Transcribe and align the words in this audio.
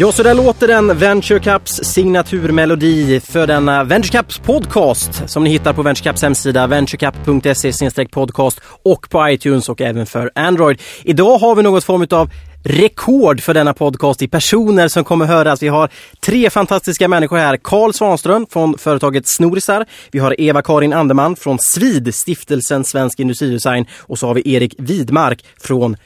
Ja, 0.00 0.12
så 0.12 0.22
där 0.22 0.34
låter 0.34 0.68
den 0.68 0.98
Venture 0.98 1.40
Cups 1.40 1.72
signaturmelodi 1.72 3.20
för 3.20 3.46
denna 3.46 3.84
Venture 3.84 4.18
Cups 4.18 4.38
podcast 4.38 5.30
som 5.30 5.44
ni 5.44 5.50
hittar 5.50 5.72
på 5.72 5.82
Venture 5.82 6.10
Cups 6.10 6.22
hemsida 6.22 6.66
venturecup.se 6.66 8.06
podcast 8.10 8.60
och 8.82 9.10
på 9.10 9.28
iTunes 9.28 9.68
och 9.68 9.80
även 9.80 10.06
för 10.06 10.30
Android. 10.34 10.82
Idag 11.02 11.38
har 11.38 11.54
vi 11.54 11.62
något 11.62 11.84
form 11.84 12.06
av 12.10 12.30
rekord 12.64 13.40
för 13.40 13.54
denna 13.54 13.74
podcast 13.74 14.22
i 14.22 14.28
personer 14.28 14.88
som 14.88 15.04
kommer 15.04 15.26
höras. 15.26 15.62
Vi 15.62 15.68
har 15.68 15.90
tre 16.20 16.50
fantastiska 16.50 17.08
människor 17.08 17.36
här. 17.36 17.56
Karl 17.56 17.92
Svanström 17.92 18.46
från 18.50 18.78
företaget 18.78 19.28
Snorisar. 19.28 19.86
Vi 20.10 20.18
har 20.18 20.40
Eva-Karin 20.40 20.92
Anderman 20.92 21.36
från 21.36 21.58
Svid, 21.58 22.14
stiftelsen 22.14 22.84
Svensk 22.84 23.20
Industridesign 23.20 23.86
och 23.98 24.18
så 24.18 24.26
har 24.26 24.34
vi 24.34 24.54
Erik 24.54 24.74
Widmark 24.78 25.44
från 25.60 25.96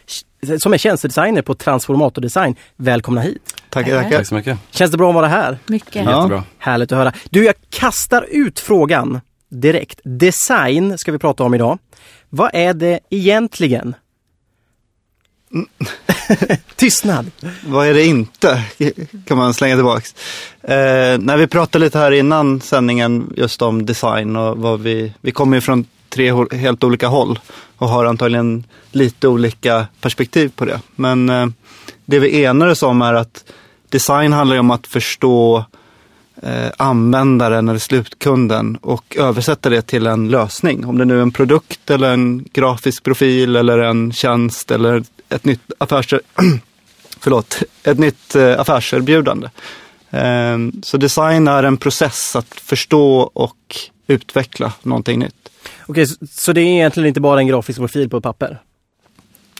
som 0.58 0.72
är 0.72 0.78
tjänstedesigner 0.78 1.42
på 1.42 1.54
Transformator 1.54 2.22
Design. 2.22 2.56
Välkomna 2.76 3.20
hit! 3.20 3.63
Tackar, 3.74 4.02
tackar. 4.02 4.16
Tack 4.16 4.26
så 4.26 4.34
mycket. 4.34 4.58
Känns 4.70 4.90
det 4.90 4.96
bra 4.96 5.08
att 5.08 5.14
vara 5.14 5.28
här? 5.28 5.58
Mycket. 5.66 5.94
Jättebra. 5.94 6.44
Härligt 6.58 6.92
att 6.92 6.98
höra. 6.98 7.12
Du, 7.30 7.44
jag 7.44 7.54
kastar 7.70 8.26
ut 8.30 8.60
frågan 8.60 9.20
direkt. 9.48 10.00
Design 10.04 10.98
ska 10.98 11.12
vi 11.12 11.18
prata 11.18 11.44
om 11.44 11.54
idag. 11.54 11.78
Vad 12.28 12.50
är 12.54 12.74
det 12.74 13.00
egentligen? 13.10 13.94
Tystnad. 16.76 17.30
Vad 17.66 17.86
är 17.86 17.94
det 17.94 18.04
inte? 18.04 18.62
Kan 19.26 19.36
man 19.36 19.54
slänga 19.54 19.74
tillbaks. 19.74 20.14
Eh, 20.62 21.18
när 21.18 21.36
vi 21.36 21.46
pratade 21.46 21.84
lite 21.84 21.98
här 21.98 22.12
innan 22.12 22.60
sändningen 22.60 23.32
just 23.36 23.62
om 23.62 23.86
design 23.86 24.36
och 24.36 24.58
vad 24.58 24.80
vi, 24.80 25.14
vi 25.20 25.32
kommer 25.32 25.56
ju 25.56 25.60
från 25.60 25.86
tre 26.08 26.32
helt 26.52 26.84
olika 26.84 27.08
håll 27.08 27.38
och 27.76 27.88
har 27.88 28.04
antagligen 28.04 28.64
lite 28.90 29.28
olika 29.28 29.86
perspektiv 30.00 30.52
på 30.56 30.64
det. 30.64 30.80
Men 30.96 31.28
eh, 31.28 31.46
det 32.04 32.18
vi 32.18 32.44
enades 32.44 32.82
om 32.82 33.02
är 33.02 33.14
att 33.14 33.44
design 33.94 34.32
handlar 34.32 34.56
ju 34.56 34.60
om 34.60 34.70
att 34.70 34.86
förstå 34.86 35.64
eh, 36.42 36.70
användaren 36.78 37.68
eller 37.68 37.78
slutkunden 37.78 38.76
och 38.76 39.16
översätta 39.16 39.70
det 39.70 39.82
till 39.82 40.06
en 40.06 40.28
lösning. 40.28 40.86
Om 40.86 40.98
det 40.98 41.04
nu 41.04 41.18
är 41.18 41.22
en 41.22 41.30
produkt 41.30 41.90
eller 41.90 42.12
en 42.12 42.44
grafisk 42.52 43.02
profil 43.02 43.56
eller 43.56 43.78
en 43.78 44.12
tjänst 44.12 44.70
eller 44.70 45.04
ett 45.28 45.44
nytt 45.44 45.72
affärs... 45.78 46.14
Förlåt, 47.20 47.62
ett 47.84 47.98
nytt 47.98 48.34
eh, 48.34 48.60
affärserbjudande. 48.60 49.48
Eh, 50.10 50.58
så 50.82 50.96
design 50.96 51.48
är 51.48 51.62
en 51.62 51.76
process 51.76 52.36
att 52.36 52.54
förstå 52.54 53.30
och 53.34 53.76
utveckla 54.06 54.72
någonting 54.82 55.18
nytt. 55.18 55.50
Okej, 55.86 56.06
så, 56.06 56.16
så 56.30 56.52
det 56.52 56.60
är 56.60 56.66
egentligen 56.66 57.08
inte 57.08 57.20
bara 57.20 57.40
en 57.40 57.46
grafisk 57.46 57.78
profil 57.78 58.10
på 58.10 58.16
ett 58.16 58.22
papper? 58.22 58.58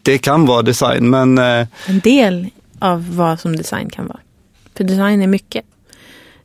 Det 0.02 0.18
kan 0.18 0.46
vara 0.46 0.62
design, 0.62 1.10
men 1.10 1.38
eh, 1.38 1.66
En 1.86 2.00
del 2.00 2.50
av 2.78 3.16
vad 3.16 3.40
som 3.40 3.56
design 3.56 3.90
kan 3.90 4.06
vara. 4.06 4.20
För 4.74 4.84
design 4.84 5.22
är 5.22 5.26
mycket. 5.26 5.64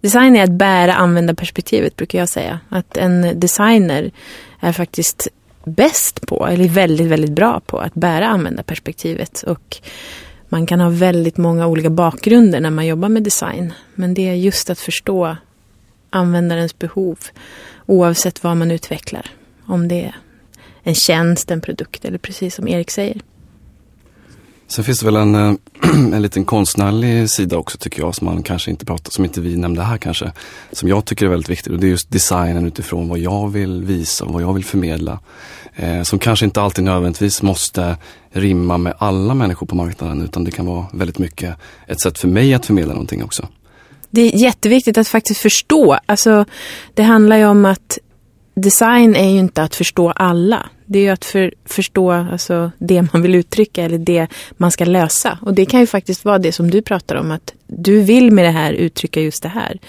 Design 0.01 0.35
är 0.35 0.43
att 0.43 0.51
bära 0.51 0.93
användarperspektivet 0.93 1.95
brukar 1.95 2.19
jag 2.19 2.29
säga. 2.29 2.59
Att 2.69 2.97
en 2.97 3.39
designer 3.39 4.11
är 4.59 4.71
faktiskt 4.71 5.27
bäst 5.63 6.27
på, 6.27 6.47
eller 6.47 6.67
väldigt, 6.67 7.07
väldigt 7.07 7.31
bra 7.31 7.59
på 7.65 7.77
att 7.79 7.93
bära 7.93 8.27
användarperspektivet. 8.27 9.43
Och 9.43 9.77
man 10.49 10.65
kan 10.65 10.79
ha 10.79 10.89
väldigt 10.89 11.37
många 11.37 11.67
olika 11.67 11.89
bakgrunder 11.89 12.59
när 12.59 12.69
man 12.69 12.87
jobbar 12.87 13.09
med 13.09 13.23
design. 13.23 13.73
Men 13.95 14.13
det 14.13 14.29
är 14.29 14.33
just 14.33 14.69
att 14.69 14.79
förstå 14.79 15.35
användarens 16.09 16.79
behov 16.79 17.19
oavsett 17.85 18.43
vad 18.43 18.57
man 18.57 18.71
utvecklar. 18.71 19.25
Om 19.65 19.87
det 19.87 20.05
är 20.05 20.15
en 20.83 20.95
tjänst, 20.95 21.51
en 21.51 21.61
produkt 21.61 22.05
eller 22.05 22.17
precis 22.17 22.55
som 22.55 22.67
Erik 22.67 22.91
säger. 22.91 23.21
Sen 24.69 24.83
finns 24.83 24.99
det 24.99 25.05
väl 25.05 25.15
en, 25.15 25.35
eh, 25.35 25.53
en 26.13 26.21
liten 26.21 26.45
konstnärlig 26.45 27.29
sida 27.29 27.57
också 27.57 27.77
tycker 27.77 28.01
jag 28.01 28.15
som 28.15 28.25
man 28.25 28.43
kanske 28.43 28.71
inte 28.71 28.85
pratar, 28.85 29.11
som 29.11 29.25
inte 29.25 29.41
vi 29.41 29.57
nämnde 29.57 29.83
här 29.83 29.97
kanske. 29.97 30.31
Som 30.71 30.89
jag 30.89 31.05
tycker 31.05 31.25
är 31.25 31.29
väldigt 31.29 31.49
viktigt 31.49 31.73
och 31.73 31.79
det 31.79 31.87
är 31.87 31.89
just 31.89 32.11
designen 32.11 32.67
utifrån 32.67 33.09
vad 33.09 33.19
jag 33.19 33.49
vill 33.49 33.83
visa 33.83 34.25
och 34.25 34.33
vad 34.33 34.41
jag 34.41 34.53
vill 34.53 34.65
förmedla. 34.65 35.19
Eh, 35.75 36.01
som 36.01 36.19
kanske 36.19 36.45
inte 36.45 36.61
alltid 36.61 36.83
nödvändigtvis 36.83 37.41
måste 37.41 37.97
rimma 38.31 38.77
med 38.77 38.93
alla 38.97 39.33
människor 39.33 39.67
på 39.67 39.75
marknaden 39.75 40.21
utan 40.21 40.43
det 40.43 40.51
kan 40.51 40.65
vara 40.65 40.85
väldigt 40.93 41.17
mycket 41.17 41.55
ett 41.87 42.01
sätt 42.01 42.19
för 42.19 42.27
mig 42.27 42.53
att 42.53 42.65
förmedla 42.65 42.93
någonting 42.93 43.23
också. 43.23 43.47
Det 44.09 44.21
är 44.21 44.37
jätteviktigt 44.37 44.97
att 44.97 45.07
faktiskt 45.07 45.41
förstå. 45.41 45.99
Alltså, 46.05 46.45
det 46.93 47.03
handlar 47.03 47.37
ju 47.37 47.45
om 47.45 47.65
att 47.65 47.99
design 48.61 49.15
är 49.15 49.29
ju 49.29 49.39
inte 49.39 49.63
att 49.63 49.75
förstå 49.75 50.11
alla. 50.11 50.69
Det 50.85 50.99
är 50.99 51.03
ju 51.03 51.09
att 51.09 51.25
för, 51.25 51.53
förstå 51.65 52.11
alltså, 52.11 52.71
det 52.77 53.05
man 53.13 53.21
vill 53.21 53.35
uttrycka 53.35 53.83
eller 53.83 53.97
det 53.97 54.27
man 54.57 54.71
ska 54.71 54.85
lösa. 54.85 55.39
Och 55.41 55.53
det 55.53 55.65
kan 55.65 55.79
ju 55.79 55.87
faktiskt 55.87 56.25
vara 56.25 56.39
det 56.39 56.51
som 56.51 56.71
du 56.71 56.81
pratar 56.81 57.15
om. 57.15 57.31
Att 57.31 57.53
du 57.67 58.01
vill 58.01 58.31
med 58.31 58.45
det 58.45 58.51
här 58.51 58.73
uttrycka 58.73 59.21
just 59.21 59.43
det 59.43 59.49
här. 59.49 59.79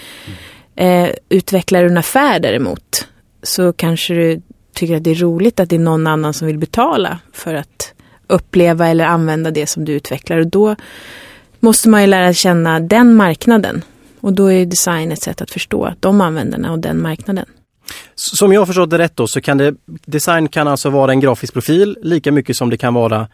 Eh, 0.77 1.11
utvecklar 1.29 1.83
du 1.83 1.89
en 1.89 1.99
affär 1.99 2.41
däremot 2.41 3.09
så 3.43 3.73
kanske 3.73 4.15
du 4.15 4.43
tycker 4.75 4.97
att 4.97 5.05
det 5.05 5.11
är 5.11 5.15
roligt 5.15 5.61
att 5.61 5.69
det 5.71 5.77
är 5.77 5.81
någon 5.81 6.07
annan 6.07 6.35
som 6.35 6.47
vill 6.47 6.59
betala 6.59 7.19
för 7.33 7.55
att 7.55 7.95
uppleva 8.27 8.89
eller 8.89 9.05
använda 9.05 9.51
det 9.51 9.67
som 9.67 9.85
du 9.85 9.93
utvecklar. 9.93 10.39
Och 10.39 10.47
då 10.47 10.77
måste 11.61 11.89
man 11.89 12.01
ju 12.01 12.07
lära 12.07 12.33
känna 12.33 12.81
den 12.81 13.15
marknaden. 13.15 13.83
Och 14.21 14.33
då 14.33 14.53
är 14.53 14.67
design 14.67 15.13
ett 15.13 15.23
sätt 15.23 15.41
att 15.41 15.51
förstå 15.51 15.95
de 16.01 16.21
användarna 16.21 16.73
och 16.73 16.79
den 16.79 17.03
marknaden. 17.03 17.47
Som 18.15 18.53
jag 18.53 18.67
förstått 18.67 18.91
det 18.91 18.99
rätt 18.99 19.17
då 19.17 19.27
så 19.27 19.41
kan 19.41 19.59
det, 19.59 19.75
design 19.87 20.49
kan 20.49 20.69
alltså 20.69 20.91
vara 20.91 21.13
en 21.13 21.21
grafisk 21.21 21.53
profil 21.53 21.99
lika 22.03 22.33
mycket 22.33 22.57
som 22.57 22.71
det 22.71 22.77
kan 22.77 22.95
vara 22.95 23.29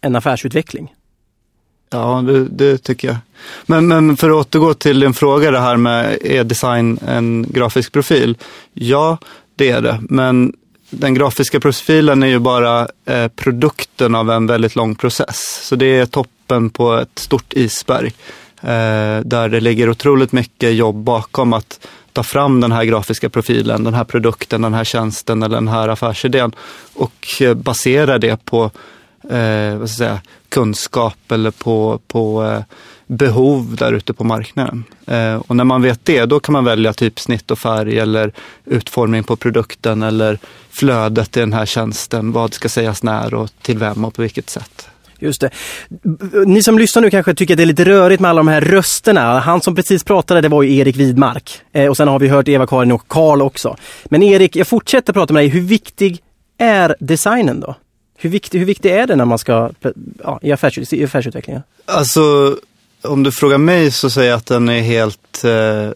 en 0.00 0.16
affärsutveckling. 0.16 0.92
Ja, 1.90 2.24
det, 2.26 2.44
det 2.44 2.78
tycker 2.78 3.08
jag. 3.08 3.16
Men, 3.66 3.88
men 3.88 4.16
för 4.16 4.30
att 4.30 4.46
återgå 4.46 4.74
till 4.74 5.00
din 5.00 5.14
fråga 5.14 5.50
det 5.50 5.60
här 5.60 5.76
med 5.76 6.18
är 6.20 6.44
design 6.44 6.98
en 7.06 7.46
grafisk 7.48 7.92
profil? 7.92 8.36
Ja, 8.72 9.18
det 9.56 9.70
är 9.70 9.80
det. 9.80 10.00
Men 10.08 10.52
den 10.90 11.14
grafiska 11.14 11.60
profilen 11.60 12.22
är 12.22 12.26
ju 12.26 12.38
bara 12.38 12.88
eh, 13.04 13.28
produkten 13.28 14.14
av 14.14 14.30
en 14.30 14.46
väldigt 14.46 14.76
lång 14.76 14.94
process. 14.94 15.60
Så 15.62 15.76
det 15.76 15.86
är 15.86 16.06
toppen 16.06 16.70
på 16.70 16.94
ett 16.94 17.18
stort 17.18 17.52
isberg. 17.52 18.12
Eh, 18.60 19.20
där 19.24 19.48
det 19.48 19.60
ligger 19.60 19.90
otroligt 19.90 20.32
mycket 20.32 20.74
jobb 20.74 20.96
bakom 20.96 21.52
att 21.52 21.86
ta 22.16 22.22
fram 22.22 22.60
den 22.60 22.72
här 22.72 22.84
grafiska 22.84 23.30
profilen, 23.30 23.84
den 23.84 23.94
här 23.94 24.04
produkten, 24.04 24.62
den 24.62 24.74
här 24.74 24.84
tjänsten 24.84 25.42
eller 25.42 25.54
den 25.56 25.68
här 25.68 25.88
affärsidén. 25.88 26.52
Och 26.94 27.26
eh, 27.40 27.54
basera 27.54 28.18
det 28.18 28.44
på 28.44 28.70
eh, 29.30 29.76
vad 29.76 29.90
ska 29.90 30.04
jag 30.04 30.10
säga, 30.10 30.20
kunskap 30.48 31.32
eller 31.32 31.50
på, 31.50 32.00
på 32.06 32.44
eh, 32.44 32.60
behov 33.06 33.76
där 33.76 33.92
ute 33.92 34.12
på 34.12 34.24
marknaden. 34.24 34.84
Eh, 35.06 35.34
och 35.34 35.56
när 35.56 35.64
man 35.64 35.82
vet 35.82 36.04
det, 36.04 36.24
då 36.24 36.40
kan 36.40 36.52
man 36.52 36.64
välja 36.64 36.92
typsnitt 36.92 37.50
och 37.50 37.58
färg 37.58 37.98
eller 37.98 38.32
utformning 38.64 39.24
på 39.24 39.36
produkten 39.36 40.02
eller 40.02 40.38
flödet 40.70 41.36
i 41.36 41.40
den 41.40 41.52
här 41.52 41.66
tjänsten. 41.66 42.32
Vad 42.32 42.54
ska 42.54 42.68
sägas 42.68 43.02
när 43.02 43.34
och 43.34 43.50
till 43.62 43.78
vem 43.78 44.04
och 44.04 44.14
på 44.14 44.22
vilket 44.22 44.50
sätt. 44.50 44.88
Just 45.18 45.40
det. 45.40 45.50
Ni 46.46 46.62
som 46.62 46.78
lyssnar 46.78 47.02
nu 47.02 47.10
kanske 47.10 47.34
tycker 47.34 47.54
att 47.54 47.56
det 47.56 47.64
är 47.64 47.66
lite 47.66 47.84
rörigt 47.84 48.20
med 48.20 48.28
alla 48.28 48.38
de 48.38 48.48
här 48.48 48.60
rösterna. 48.60 49.40
Han 49.40 49.60
som 49.60 49.74
precis 49.74 50.04
pratade 50.04 50.40
det 50.40 50.48
var 50.48 50.62
ju 50.62 50.76
Erik 50.76 50.96
Widmark. 50.96 51.60
Eh, 51.72 51.86
och 51.86 51.96
sen 51.96 52.08
har 52.08 52.18
vi 52.18 52.28
hört 52.28 52.48
Eva-Karin 52.48 52.92
och 52.92 53.08
Karl 53.08 53.42
också. 53.42 53.76
Men 54.04 54.22
Erik, 54.22 54.56
jag 54.56 54.66
fortsätter 54.66 55.12
prata 55.12 55.34
med 55.34 55.42
dig. 55.42 55.48
Hur 55.48 55.60
viktig 55.60 56.20
är 56.58 56.96
designen 57.00 57.60
då? 57.60 57.74
Hur 58.18 58.30
viktig, 58.30 58.58
hur 58.58 58.66
viktig 58.66 58.90
är 58.90 59.06
det 59.06 59.16
när 59.16 59.24
man 59.24 59.38
ska, 59.38 59.70
ja, 60.24 60.38
i, 60.42 60.52
affärs, 60.52 60.92
i 60.92 61.04
affärsutvecklingen? 61.04 61.62
Alltså, 61.84 62.56
om 63.02 63.22
du 63.22 63.32
frågar 63.32 63.58
mig 63.58 63.90
så 63.90 64.10
säger 64.10 64.30
jag 64.30 64.36
att 64.36 64.46
den 64.46 64.68
är 64.68 64.80
helt, 64.80 65.44
eh, 65.44 65.90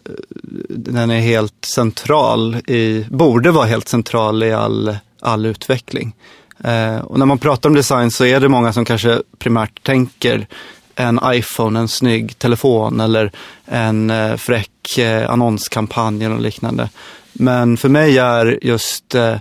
den 0.69 1.11
är 1.11 1.19
helt 1.19 1.65
central 1.65 2.55
i, 2.55 3.05
borde 3.09 3.51
vara 3.51 3.65
helt 3.65 3.87
central 3.87 4.43
i 4.43 4.53
all, 4.53 4.95
all 5.19 5.45
utveckling. 5.45 6.15
Eh, 6.63 6.97
och 6.97 7.19
när 7.19 7.25
man 7.25 7.37
pratar 7.37 7.69
om 7.69 7.75
design 7.75 8.11
så 8.11 8.25
är 8.25 8.39
det 8.39 8.49
många 8.49 8.73
som 8.73 8.85
kanske 8.85 9.21
primärt 9.39 9.83
tänker 9.83 10.47
en 10.95 11.19
iPhone, 11.25 11.79
en 11.79 11.87
snygg 11.87 12.39
telefon 12.39 12.99
eller 12.99 13.31
en 13.65 14.09
eh, 14.09 14.35
fräck 14.35 14.97
eh, 14.97 15.31
annonskampanj 15.31 16.25
eller 16.25 16.39
liknande. 16.39 16.89
Men 17.33 17.77
för 17.77 17.89
mig 17.89 18.17
är 18.17 18.59
just 18.61 19.15
eh, 19.15 19.35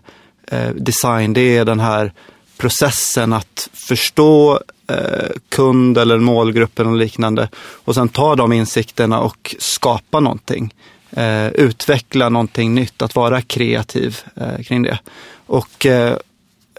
eh 0.46 0.70
design, 0.74 1.32
det 1.32 1.56
är 1.56 1.64
den 1.64 1.80
här 1.80 2.12
processen 2.56 3.32
att 3.32 3.68
förstå 3.88 4.60
eh, 4.86 5.30
kund 5.48 5.98
eller 5.98 6.18
målgruppen 6.18 6.86
och 6.86 6.96
liknande 6.96 7.48
och 7.56 7.94
sen 7.94 8.08
ta 8.08 8.36
de 8.36 8.52
insikterna 8.52 9.20
och 9.20 9.54
skapa 9.58 10.20
någonting. 10.20 10.74
Eh, 11.10 11.48
utveckla 11.48 12.28
någonting 12.28 12.74
nytt, 12.74 13.02
att 13.02 13.14
vara 13.14 13.42
kreativ 13.42 14.18
kring 14.66 14.82
det. 14.82 14.98
Och 15.46 15.86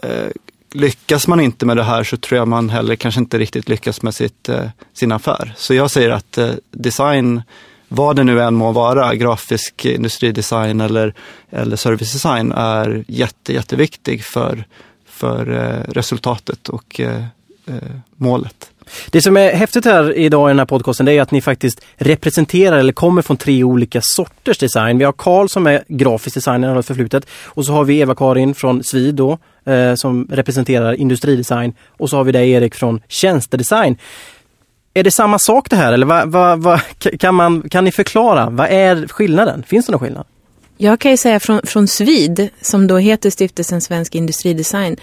eh, 0.02 0.30
lyckas 0.72 1.28
man 1.28 1.40
inte 1.40 1.66
med 1.66 1.76
det 1.76 1.82
här 1.82 2.04
så 2.04 2.16
tror 2.16 2.38
jag 2.38 2.48
man 2.48 2.70
heller 2.70 2.96
kanske 2.96 3.20
inte 3.20 3.38
riktigt 3.38 3.68
lyckas 3.68 4.02
med 4.02 4.14
sitt, 4.14 4.48
eh, 4.48 4.64
sin 4.94 5.12
affär. 5.12 5.52
Så 5.56 5.74
jag 5.74 5.90
säger 5.90 6.10
att 6.10 6.38
eh, 6.38 6.50
design, 6.70 7.42
vad 7.88 8.16
det 8.16 8.24
nu 8.24 8.42
än 8.42 8.54
må 8.54 8.72
vara, 8.72 9.14
grafisk 9.14 9.84
industridesign 9.84 10.80
eller, 10.80 11.14
eller 11.50 11.76
servicedesign 11.76 12.52
är 12.52 13.04
jätte, 13.08 13.52
jätteviktig 13.52 14.24
för, 14.24 14.64
för 15.06 15.50
eh, 15.50 15.92
resultatet 15.92 16.68
och 16.68 17.00
eh, 17.00 17.24
eh, 17.66 17.74
målet. 18.16 18.68
Det 19.10 19.22
som 19.22 19.36
är 19.36 19.52
häftigt 19.52 19.84
här 19.84 20.16
idag 20.16 20.48
i 20.48 20.50
den 20.50 20.58
här 20.58 20.66
podcasten 20.66 21.06
det 21.06 21.12
är 21.12 21.22
att 21.22 21.30
ni 21.30 21.40
faktiskt 21.40 21.80
representerar 21.96 22.78
eller 22.78 22.92
kommer 22.92 23.22
från 23.22 23.36
tre 23.36 23.64
olika 23.64 24.00
sorters 24.02 24.58
design. 24.58 24.98
Vi 24.98 25.04
har 25.04 25.12
Karl 25.12 25.48
som 25.48 25.66
är 25.66 25.84
grafisk 25.88 26.34
designer 26.34 26.74
har 26.74 26.82
förflutet 26.82 27.26
och 27.44 27.66
så 27.66 27.72
har 27.72 27.84
vi 27.84 28.00
Eva-Karin 28.00 28.54
från 28.54 28.84
Svid 28.84 29.14
då, 29.14 29.38
eh, 29.64 29.94
som 29.94 30.26
representerar 30.30 30.92
industridesign 30.94 31.74
och 31.86 32.10
så 32.10 32.16
har 32.16 32.24
vi 32.24 32.32
dig 32.32 32.50
Erik 32.50 32.74
från 32.74 33.00
tjänstedesign. 33.08 33.96
Är 34.94 35.04
det 35.04 35.10
samma 35.10 35.38
sak 35.38 35.70
det 35.70 35.76
här 35.76 35.92
eller 35.92 36.06
va, 36.06 36.24
va, 36.26 36.56
va, 36.56 36.80
kan, 37.18 37.34
man, 37.34 37.68
kan 37.68 37.84
ni 37.84 37.92
förklara? 37.92 38.50
Vad 38.50 38.66
är 38.70 39.08
skillnaden? 39.08 39.62
Finns 39.66 39.86
det 39.86 39.92
någon 39.92 40.00
skillnad? 40.00 40.26
Jag 40.76 41.00
kan 41.00 41.10
ju 41.10 41.16
säga 41.16 41.40
från, 41.40 41.60
från 41.64 41.88
Svid, 41.88 42.48
som 42.60 42.86
då 42.86 42.98
heter 42.98 43.30
Stiftelsen 43.30 43.80
Svensk 43.80 44.14
Industridesign, 44.14 44.96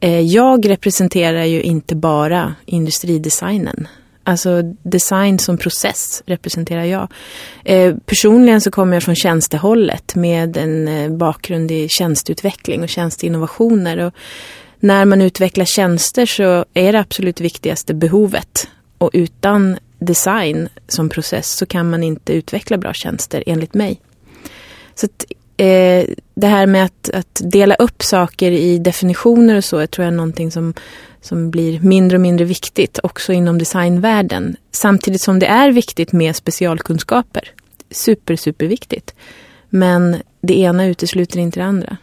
Eh, 0.00 0.20
jag 0.20 0.68
representerar 0.68 1.44
ju 1.44 1.62
inte 1.62 1.96
bara 1.96 2.54
industridesignen. 2.66 3.88
Alltså 4.28 4.62
design 4.82 5.38
som 5.38 5.58
process 5.58 6.22
representerar 6.26 6.84
jag. 6.84 7.08
Eh, 7.64 7.94
personligen 8.06 8.60
så 8.60 8.70
kommer 8.70 8.96
jag 8.96 9.02
från 9.02 9.16
tjänstehållet 9.16 10.14
med 10.14 10.56
en 10.56 10.88
eh, 10.88 11.10
bakgrund 11.10 11.70
i 11.70 11.88
tjänsteutveckling 11.88 12.82
och 12.82 12.88
tjänsteinnovationer. 12.88 13.98
Och 13.98 14.14
när 14.80 15.04
man 15.04 15.22
utvecklar 15.22 15.64
tjänster 15.64 16.26
så 16.26 16.64
är 16.74 16.92
det 16.92 17.00
absolut 17.00 17.40
viktigaste 17.40 17.94
behovet. 17.94 18.68
Och 18.98 19.10
utan 19.12 19.78
design 19.98 20.68
som 20.88 21.08
process 21.08 21.50
så 21.50 21.66
kan 21.66 21.90
man 21.90 22.02
inte 22.02 22.32
utveckla 22.32 22.78
bra 22.78 22.92
tjänster 22.92 23.44
enligt 23.46 23.74
mig. 23.74 24.00
Så 24.94 25.06
att, 25.06 25.24
eh, 25.56 26.04
det 26.34 26.46
här 26.46 26.66
med 26.66 26.84
att, 26.84 27.10
att, 27.14 27.40
dela 27.44 27.74
upp 27.74 28.02
saker 28.02 28.50
i 28.50 28.78
definitioner 28.78 29.56
och 29.56 29.64
så, 29.64 29.80
jag 29.80 29.90
tror 29.90 30.04
jag 30.04 30.12
är 30.12 30.16
någonting 30.16 30.50
som, 30.50 30.74
som 31.20 31.50
blir 31.50 31.80
mindre 31.80 32.16
och 32.16 32.20
mindre 32.20 32.44
viktigt 32.44 32.98
också 33.02 33.32
inom 33.32 33.58
designvärlden. 33.58 34.56
Samtidigt 34.72 35.20
som 35.20 35.38
det 35.38 35.46
är 35.46 35.70
viktigt 35.70 36.12
med 36.12 36.36
specialkunskaper. 36.36 37.50
Super, 37.90 38.36
superviktigt. 38.36 39.14
Men 39.68 40.16
det 40.40 40.58
ena 40.58 40.86
utesluter 40.86 41.38
inte 41.38 41.60
det 41.60 41.66
andra. 41.66 41.96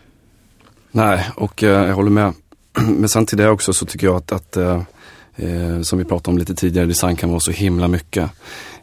Nej, 0.92 1.30
och 1.36 1.64
eh, 1.64 1.88
jag 1.88 1.96
håller 1.96 2.12
med. 2.12 2.34
Men 2.88 3.10
sen 3.10 3.26
till 3.26 3.38
det 3.38 3.50
också 3.50 3.74
så 3.74 3.86
tycker 3.86 4.08
jag 4.08 4.16
att, 4.16 4.32
att 4.32 4.58
eh, 4.58 4.82
eh, 5.36 5.82
som 5.82 6.00
vi 6.00 6.06
pratade 6.06 6.34
om 6.34 6.38
lite 6.38 6.56
tidigare, 6.56 6.86
design 6.86 7.16
kan 7.16 7.30
vara 7.30 7.40
så 7.40 7.52
himla 7.52 7.88
mycket. 7.88 8.32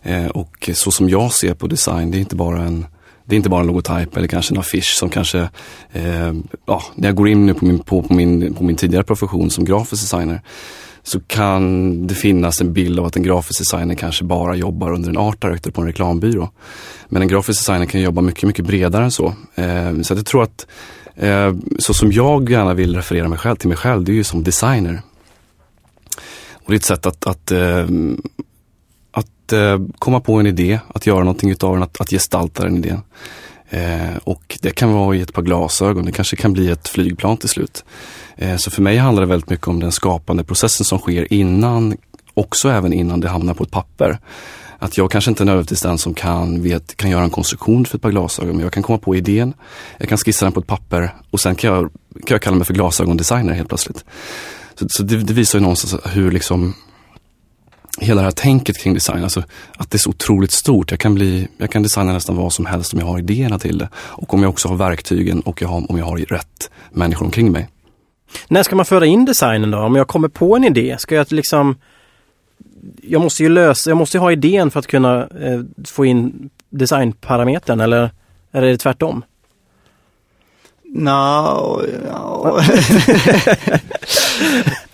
Eh, 0.03 0.27
och 0.27 0.71
så 0.75 0.91
som 0.91 1.09
jag 1.09 1.33
ser 1.33 1.55
på 1.55 1.67
design, 1.67 2.11
det 2.11 2.19
är 2.19 2.21
inte 2.21 2.37
bara 2.37 2.63
en 2.63 2.87
det 3.33 3.37
är 3.37 3.37
inte 3.37 3.49
bara 3.49 3.61
en 3.61 3.67
logotyp 3.67 4.17
eller 4.17 4.29
kanske 4.29 4.55
en 4.55 4.59
affisch 4.59 4.95
som 4.99 5.09
kanske, 5.09 5.49
eh, 5.93 6.33
ja, 6.67 6.83
när 6.95 7.09
jag 7.09 7.17
går 7.17 7.29
in 7.29 7.47
nu 7.47 7.55
på 7.55 7.65
min, 7.65 7.79
på, 7.79 8.03
på, 8.03 8.15
min, 8.15 8.55
på 8.55 8.65
min 8.65 8.77
tidigare 8.77 9.05
profession 9.05 9.51
som 9.51 9.65
grafisk 9.65 10.03
designer 10.03 10.41
så 11.03 11.21
kan 11.21 12.07
det 12.07 12.15
finnas 12.15 12.61
en 12.61 12.73
bild 12.73 12.99
av 12.99 13.07
att 13.07 13.17
en 13.17 13.23
grafisk 13.23 13.61
designer 13.61 13.95
kanske 13.95 14.25
bara 14.25 14.55
jobbar 14.57 14.93
under 14.93 15.11
en 15.11 15.17
art 15.17 15.43
director 15.43 15.71
på 15.71 15.81
en 15.81 15.87
reklambyrå. 15.87 16.51
Men 17.09 17.23
en 17.23 17.29
grafisk 17.29 17.61
designer 17.61 17.87
kan 17.87 18.01
jobba 18.01 18.23
mycket, 18.23 18.43
mycket 18.43 18.65
bredare 18.65 19.05
än 19.05 19.11
så. 19.11 19.35
Eh, 19.55 20.01
så 20.03 20.15
jag 20.15 20.27
tror 20.27 20.43
att 20.43 20.67
eh, 21.17 21.55
så 21.79 21.95
som 21.95 22.13
jag 22.13 22.51
gärna 22.51 22.75
vill 22.75 22.97
referera 22.97 23.29
mig 23.29 23.39
själv 23.39 23.57
till 23.57 23.69
mig 23.69 23.77
själv, 23.77 24.05
det 24.05 24.13
är 24.13 24.15
ju 24.15 24.25
som 24.25 24.43
designer. 24.43 25.03
Och 26.53 26.71
det 26.71 26.75
är 26.75 26.77
ett 26.77 26.85
sätt 26.85 27.07
att, 27.07 27.27
att 27.27 27.51
eh, 27.51 27.87
eh, 29.53 29.81
komma 29.99 30.21
på 30.21 30.35
en 30.35 30.47
idé, 30.47 30.81
att 30.89 31.07
göra 31.07 31.19
någonting 31.19 31.51
utav 31.51 31.73
den, 31.73 31.83
att, 31.83 32.01
att 32.01 32.11
gestalta 32.11 32.65
den 32.65 32.77
idén. 32.77 33.01
Eh, 33.71 34.17
och 34.25 34.59
det 34.63 34.71
kan 34.71 34.93
vara 34.93 35.17
i 35.17 35.21
ett 35.21 35.33
par 35.33 35.43
glasögon, 35.43 36.05
det 36.05 36.13
kanske 36.13 36.37
kan 36.37 36.53
bli 36.53 36.71
ett 36.71 36.89
flygplan 36.89 37.37
till 37.37 37.49
slut. 37.49 37.85
Eh, 38.37 38.57
så 38.57 38.71
för 38.71 38.83
mig 38.83 38.97
handlar 38.97 39.23
det 39.23 39.29
väldigt 39.29 39.51
mycket 39.51 39.69
om 39.69 39.81
den 39.81 39.93
skapande 39.93 40.45
processen 40.45 40.85
som 40.85 40.99
sker 40.99 41.33
innan, 41.33 41.97
också 42.35 42.69
även 42.69 42.93
innan 42.93 43.21
det 43.21 43.29
hamnar 43.29 43.55
på 43.55 43.65
ett 43.65 43.71
papper. 43.71 44.19
Att 44.79 44.99
jag 44.99 45.11
kanske 45.11 45.31
inte 45.31 45.43
är 45.43 45.45
nödvändigtvis 45.45 45.81
den 45.81 45.99
som 45.99 46.15
kan, 46.15 46.63
vet, 46.63 46.97
kan 46.97 47.11
göra 47.11 47.23
en 47.25 47.31
konstruktion 47.31 47.85
för 47.85 47.97
ett 47.97 48.03
par 48.03 48.11
glasögon, 48.11 48.57
men 48.57 48.63
jag 48.63 48.73
kan 48.73 48.83
komma 48.83 48.99
på 48.99 49.17
idén, 49.17 49.55
jag 49.99 50.09
kan 50.09 50.19
skissa 50.19 50.47
den 50.47 50.53
på 50.53 50.61
ett 50.61 50.67
papper 50.67 51.15
och 51.31 51.41
sen 51.41 51.55
kan 51.55 51.75
jag, 51.75 51.91
kan 52.13 52.35
jag 52.35 52.43
kalla 52.43 52.57
mig 52.57 52.67
för 52.67 52.75
glasögondesigner 52.75 53.53
helt 53.53 53.69
plötsligt. 53.69 54.05
Så, 54.75 54.87
så 54.89 55.03
det, 55.03 55.17
det, 55.17 55.35
visar 55.35 55.59
ju 55.59 55.63
någonstans 55.63 56.03
hur 56.05 56.31
liksom 56.31 56.75
hela 58.01 58.21
det 58.21 58.25
här 58.25 58.33
tänket 58.33 58.79
kring 58.79 58.95
design, 58.95 59.23
alltså 59.25 59.43
att 59.77 59.91
det 59.91 59.97
är 59.97 59.99
så 59.99 60.11
otroligt 60.11 60.53
stort. 60.53 60.91
Jag 60.91 61.01
kan, 61.01 61.15
bli, 61.15 61.49
jag 61.57 61.71
kan 61.71 61.83
designa 61.83 62.13
nästan 62.13 62.37
vad 62.37 62.53
som 62.53 62.67
helst 62.67 62.93
om 62.93 62.99
jag 62.99 63.07
har 63.07 63.19
idéerna 63.19 63.59
till 63.59 63.79
det. 63.79 63.89
Och 63.95 64.35
om 64.35 64.43
jag 64.43 64.51
också 64.51 64.69
har 64.69 64.77
verktygen 64.77 65.41
och 65.41 65.63
jag 65.63 65.69
har, 65.69 65.91
om 65.91 65.99
jag 65.99 66.05
har 66.05 66.19
rätt 66.19 66.71
människor 66.91 67.27
omkring 67.27 67.53
mig. 67.53 67.69
När 68.49 68.63
ska 68.63 68.77
man 68.77 68.85
föra 68.85 69.07
in 69.07 69.25
designen 69.25 69.71
då? 69.71 69.79
Om 69.79 69.97
jag 69.97 70.09
kommer 70.09 70.29
på 70.29 70.57
en 70.57 70.65
idé, 70.65 70.97
ska 70.99 71.15
jag 71.15 71.33
liksom 71.33 71.77
jag 73.03 73.21
måste 73.21 73.43
ju 73.43 73.49
lösa, 73.49 73.91
jag 73.91 73.97
måste 73.97 74.19
ha 74.19 74.33
idén 74.33 74.71
för 74.71 74.79
att 74.79 74.87
kunna 74.87 75.21
eh, 75.21 75.61
få 75.85 76.05
in 76.05 76.51
designparametern 76.71 77.81
eller, 77.81 78.11
eller 78.53 78.67
är 78.67 78.71
det 78.71 78.79
tvärtom? 78.79 79.25
No, 80.95 81.83
no. 82.05 82.59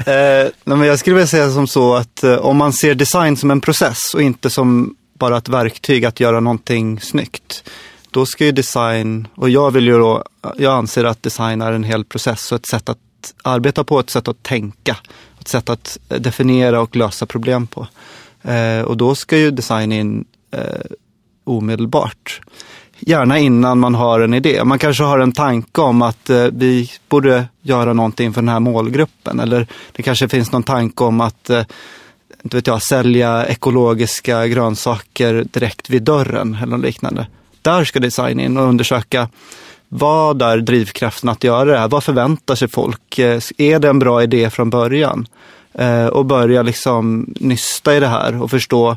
eh, 0.11 0.49
men 0.65 0.83
jag 0.83 0.99
skulle 0.99 1.15
vilja 1.15 1.27
säga 1.27 1.51
som 1.51 1.67
så 1.67 1.95
att 1.95 2.25
eh, 2.25 2.37
om 2.37 2.57
man 2.57 2.73
ser 2.73 2.95
design 2.95 3.37
som 3.37 3.51
en 3.51 3.61
process 3.61 3.99
och 4.15 4.23
inte 4.23 4.51
som 4.51 4.97
bara 5.15 5.37
ett 5.37 5.49
verktyg 5.49 6.05
att 6.05 6.21
göra 6.21 6.41
någonting 6.41 7.01
snyggt. 7.01 7.71
Då 8.11 8.27
ska 8.27 8.45
ju 8.45 8.53
design, 8.53 9.29
och 9.35 9.51
jag 9.51 9.71
vill 9.71 9.87
ju 9.87 9.99
då, 9.99 10.25
jag 10.57 10.75
anser 10.75 11.05
att 11.05 11.23
design 11.23 11.63
är 11.63 11.73
en 11.73 11.85
hel 11.85 12.05
process 12.05 12.53
och 12.53 12.57
ett 12.57 12.67
sätt 12.67 12.89
att 12.89 12.99
arbeta 13.43 13.85
på, 13.85 14.01
ett 14.01 14.11
sätt 14.11 14.29
att 14.29 14.43
tänka, 14.43 14.97
ett 15.41 15.49
sätt 15.49 15.69
att 15.69 15.99
definiera 16.09 16.81
och 16.81 16.97
lösa 16.97 17.27
problem 17.27 17.67
på. 17.67 17.87
Eh, 18.43 18.81
och 18.81 18.97
då 18.97 19.15
ska 19.15 19.39
ju 19.39 19.51
design 19.51 19.93
in 19.93 20.25
eh, 20.51 20.81
omedelbart 21.45 22.41
gärna 22.99 23.39
innan 23.39 23.79
man 23.79 23.95
har 23.95 24.21
en 24.21 24.35
idé. 24.35 24.65
Man 24.65 24.79
kanske 24.79 25.05
har 25.05 25.19
en 25.19 25.33
tanke 25.33 25.81
om 25.81 26.03
att 26.03 26.31
eh, 26.31 26.47
vi 26.53 26.91
borde 27.09 27.45
göra 27.63 27.93
någonting 27.93 28.33
för 28.33 28.43
den 28.43 28.49
här 28.49 28.61
målgruppen. 28.61 29.41
Eller 29.41 29.67
det 29.93 30.03
kanske 30.03 30.29
finns 30.29 30.53
någon 30.53 30.63
tanke 30.63 31.05
om 31.05 31.21
att 31.21 31.51
eh, 31.51 31.65
inte 32.43 32.57
vet 32.57 32.67
jag, 32.67 32.83
sälja 32.83 33.47
ekologiska 33.47 34.47
grönsaker 34.47 35.47
direkt 35.53 35.91
vid 35.91 36.03
dörren 36.03 36.59
eller 36.63 36.77
något 36.77 36.87
liknande. 36.87 37.27
Där 37.63 37.85
ska 37.85 38.01
design 38.01 38.41
in 38.41 38.57
och 38.57 38.69
undersöka 38.69 39.29
vad 39.89 40.43
är 40.43 40.59
drivkraften 40.59 41.29
att 41.29 41.45
göra 41.45 41.65
det 41.65 41.79
här? 41.79 41.89
Vad 41.89 42.05
förväntar 42.05 42.55
sig 42.55 42.69
folk? 42.69 43.19
Eh, 43.19 43.41
är 43.59 43.79
det 43.79 43.89
en 43.89 43.99
bra 43.99 44.23
idé 44.23 44.51
från 44.51 44.71
början? 44.71 45.27
Eh, 45.73 46.07
och 46.07 46.25
börja 46.25 46.63
liksom 46.63 47.27
nysta 47.41 47.97
i 47.97 48.01
det 48.01 48.07
här 48.07 48.43
och 48.43 48.51
förstå 48.51 48.97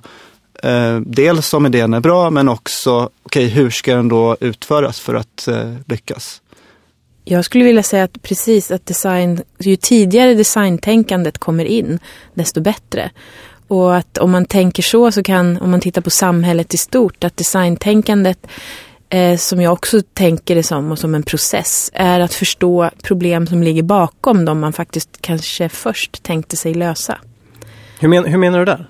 eh, 0.64 1.00
dels 1.06 1.54
om 1.54 1.66
idén 1.66 1.94
är 1.94 2.00
bra 2.00 2.30
men 2.30 2.50
också 2.50 3.10
okay, 3.24 3.48
hur 3.48 3.70
ska 3.70 3.96
den 3.96 4.08
då 4.08 4.38
utföras 4.40 5.00
för 5.00 5.14
att 5.14 5.48
eh, 5.48 5.74
lyckas? 5.88 6.42
Jag 7.26 7.46
skulle 7.46 7.64
vilja 7.64 7.84
säga 7.84 8.04
att 8.04 8.22
precis 8.22 8.72
att 8.72 8.86
design, 8.86 9.42
ju 9.60 9.76
tidigare 9.76 10.34
designtänkandet 10.34 11.38
kommer 11.38 11.66
in, 11.66 12.00
desto 12.34 12.62
bättre. 12.62 13.12
Och 13.68 13.96
att 13.96 14.18
om 14.18 14.32
man 14.32 14.46
tänker 14.46 14.84
så, 14.84 15.12
så 15.12 15.24
kan, 15.24 15.58
om 15.58 15.72
man 15.72 15.80
tittar 15.80 16.02
på 16.02 16.10
samhället 16.10 16.74
i 16.74 16.78
stort, 16.78 17.24
att 17.24 17.38
designtänkandet 17.38 18.48
eh, 19.10 19.38
som 19.38 19.62
jag 19.62 19.74
också 19.74 20.02
tänker 20.14 20.56
det 20.56 20.64
som 20.64 20.92
och 20.92 21.00
som 21.00 21.16
en 21.16 21.24
process, 21.24 21.92
är 21.94 22.20
att 22.20 22.34
förstå 22.34 22.90
problem 23.04 23.48
som 23.48 23.64
ligger 23.64 23.84
bakom 23.84 24.46
de 24.46 24.60
man 24.60 24.74
faktiskt 24.74 25.10
kanske 25.22 25.70
först 25.70 26.24
tänkte 26.24 26.58
sig 26.58 26.74
lösa. 26.74 27.18
Hur, 28.00 28.08
men, 28.08 28.26
hur 28.26 28.38
menar 28.38 28.60
du 28.60 28.66
där? 28.66 28.90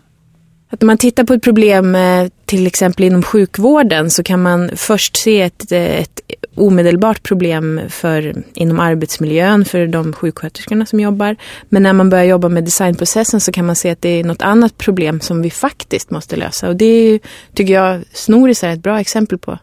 Att 0.73 0.83
om 0.83 0.87
man 0.87 0.97
tittar 0.97 1.23
på 1.23 1.33
ett 1.33 1.43
problem 1.43 1.95
eh, 1.95 2.27
till 2.45 2.67
exempel 2.67 3.05
inom 3.05 3.23
sjukvården 3.23 4.09
så 4.11 4.23
kan 4.23 4.41
man 4.41 4.71
först 4.75 5.17
se 5.17 5.41
ett, 5.41 5.71
eh, 5.71 5.99
ett 5.99 6.21
omedelbart 6.55 7.23
problem 7.23 7.81
för, 7.89 8.43
inom 8.53 8.79
arbetsmiljön 8.79 9.65
för 9.65 9.87
de 9.87 10.13
sjuksköterskorna 10.13 10.85
som 10.85 10.99
jobbar. 10.99 11.35
Men 11.69 11.83
när 11.83 11.93
man 11.93 12.09
börjar 12.09 12.23
jobba 12.23 12.49
med 12.49 12.63
designprocessen 12.63 13.41
så 13.41 13.51
kan 13.51 13.65
man 13.65 13.75
se 13.75 13.89
att 13.89 14.01
det 14.01 14.09
är 14.09 14.23
något 14.23 14.41
annat 14.41 14.77
problem 14.77 15.19
som 15.19 15.41
vi 15.41 15.49
faktiskt 15.49 16.11
måste 16.11 16.35
lösa. 16.35 16.67
Och 16.67 16.75
det 16.75 16.85
är, 16.85 17.19
tycker 17.53 17.73
jag 17.73 18.03
Snoris 18.13 18.63
är 18.63 18.69
ett 18.69 18.83
bra 18.83 18.99
exempel 18.99 19.37
på. 19.37 19.59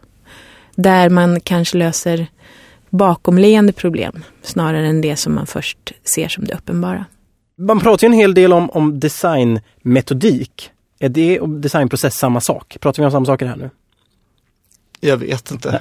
Där 0.75 1.09
man 1.09 1.39
kanske 1.39 1.77
löser 1.77 2.27
bakomliggande 2.89 3.73
problem 3.73 4.23
snarare 4.41 4.87
än 4.87 5.01
det 5.01 5.15
som 5.15 5.35
man 5.35 5.47
först 5.47 5.93
ser 6.03 6.27
som 6.27 6.45
det 6.45 6.53
uppenbara. 6.53 7.05
Man 7.57 7.79
pratar 7.79 8.07
ju 8.07 8.13
en 8.13 8.19
hel 8.19 8.33
del 8.33 8.53
om, 8.53 8.69
om 8.69 8.99
designmetodik. 8.99 10.71
Är 10.99 11.09
det 11.09 11.39
och 11.39 11.49
designprocess 11.49 12.17
samma 12.17 12.41
sak? 12.41 12.77
Pratar 12.79 13.03
vi 13.03 13.05
om 13.05 13.11
samma 13.11 13.25
saker 13.25 13.45
här 13.45 13.55
nu? 13.55 13.69
Jag 14.99 15.17
vet 15.17 15.51
inte. 15.51 15.69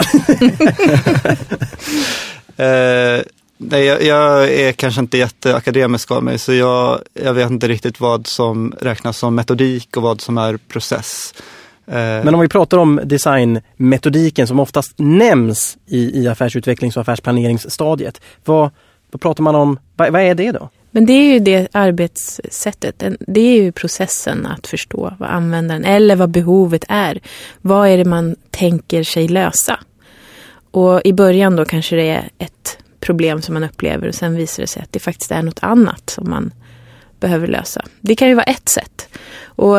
eh, 2.57 3.23
nej, 3.57 3.85
jag, 3.85 4.03
jag, 4.03 4.53
är 4.53 4.73
kanske 4.73 5.01
inte 5.01 5.19
jätteakademisk 5.19 6.11
av 6.11 6.23
mig 6.23 6.39
så 6.39 6.53
jag, 6.53 7.01
jag 7.13 7.35
vet 7.35 7.51
inte 7.51 7.69
riktigt 7.69 8.01
vad 8.01 8.27
som 8.27 8.75
räknas 8.81 9.19
som 9.19 9.35
metodik 9.35 9.97
och 9.97 10.03
vad 10.03 10.21
som 10.21 10.39
är 10.39 10.57
process. 10.57 11.35
Eh, 11.87 11.95
Men 11.95 12.35
om 12.35 12.41
vi 12.41 12.49
pratar 12.49 12.79
om 12.79 13.01
designmetodiken 13.05 14.47
som 14.47 14.61
oftast 14.61 14.95
nämns 14.97 15.77
i, 15.87 16.23
i 16.23 16.29
affärsutvecklings 16.29 16.97
och 16.97 17.01
affärsplaneringsstadiet. 17.01 18.21
Vad, 18.45 18.71
vad 19.11 19.21
pratar 19.21 19.43
man 19.43 19.55
om? 19.55 19.79
Vad, 19.97 20.13
vad 20.13 20.23
är 20.23 20.35
det 20.35 20.53
då? 20.53 20.71
Men 20.99 21.07
det 21.07 21.13
är 21.13 21.33
ju 21.33 21.39
det 21.39 21.69
arbetssättet. 21.73 23.03
Det 23.19 23.41
är 23.41 23.63
ju 23.63 23.73
processen 23.73 24.47
att 24.47 24.67
förstå 24.67 25.15
vad 25.19 25.29
användaren 25.31 25.85
eller 25.85 26.17
vad 26.17 26.31
behovet 26.31 26.85
är. 26.89 27.21
Vad 27.61 27.89
är 27.89 27.97
det 27.97 28.05
man 28.05 28.37
tänker 28.51 29.03
sig 29.03 29.29
lösa? 29.29 29.81
Och 30.71 31.01
i 31.05 31.13
början 31.13 31.57
då 31.57 31.65
kanske 31.65 31.97
det 31.97 32.09
är 32.09 32.29
ett 32.39 32.79
problem 33.01 33.43
som 33.43 33.55
man 33.55 33.65
upplever 33.65 34.09
och 34.09 34.15
sen 34.15 34.37
visar 34.37 34.63
det 34.63 34.67
sig 34.67 34.83
att 34.83 34.93
det 34.93 34.99
faktiskt 34.99 35.33
är 35.33 35.43
något 35.43 35.63
annat 35.63 36.11
som 36.11 36.31
man 36.31 36.51
behöver 37.21 37.47
lösa. 37.47 37.85
Det 38.01 38.17
kan 38.17 38.29
ju 38.29 38.35
vara 38.35 38.45
ett 38.45 38.69
sätt. 38.69 39.09
Och 39.45 39.77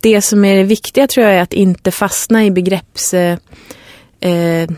det 0.00 0.22
som 0.22 0.44
är 0.44 0.56
det 0.56 0.64
viktiga 0.64 1.06
tror 1.06 1.26
jag 1.26 1.34
är 1.34 1.42
att 1.42 1.52
inte 1.52 1.90
fastna 1.90 2.44
i 2.44 2.50
begrepps... 2.50 3.14
eh, 3.14 3.38
eh 4.20 4.70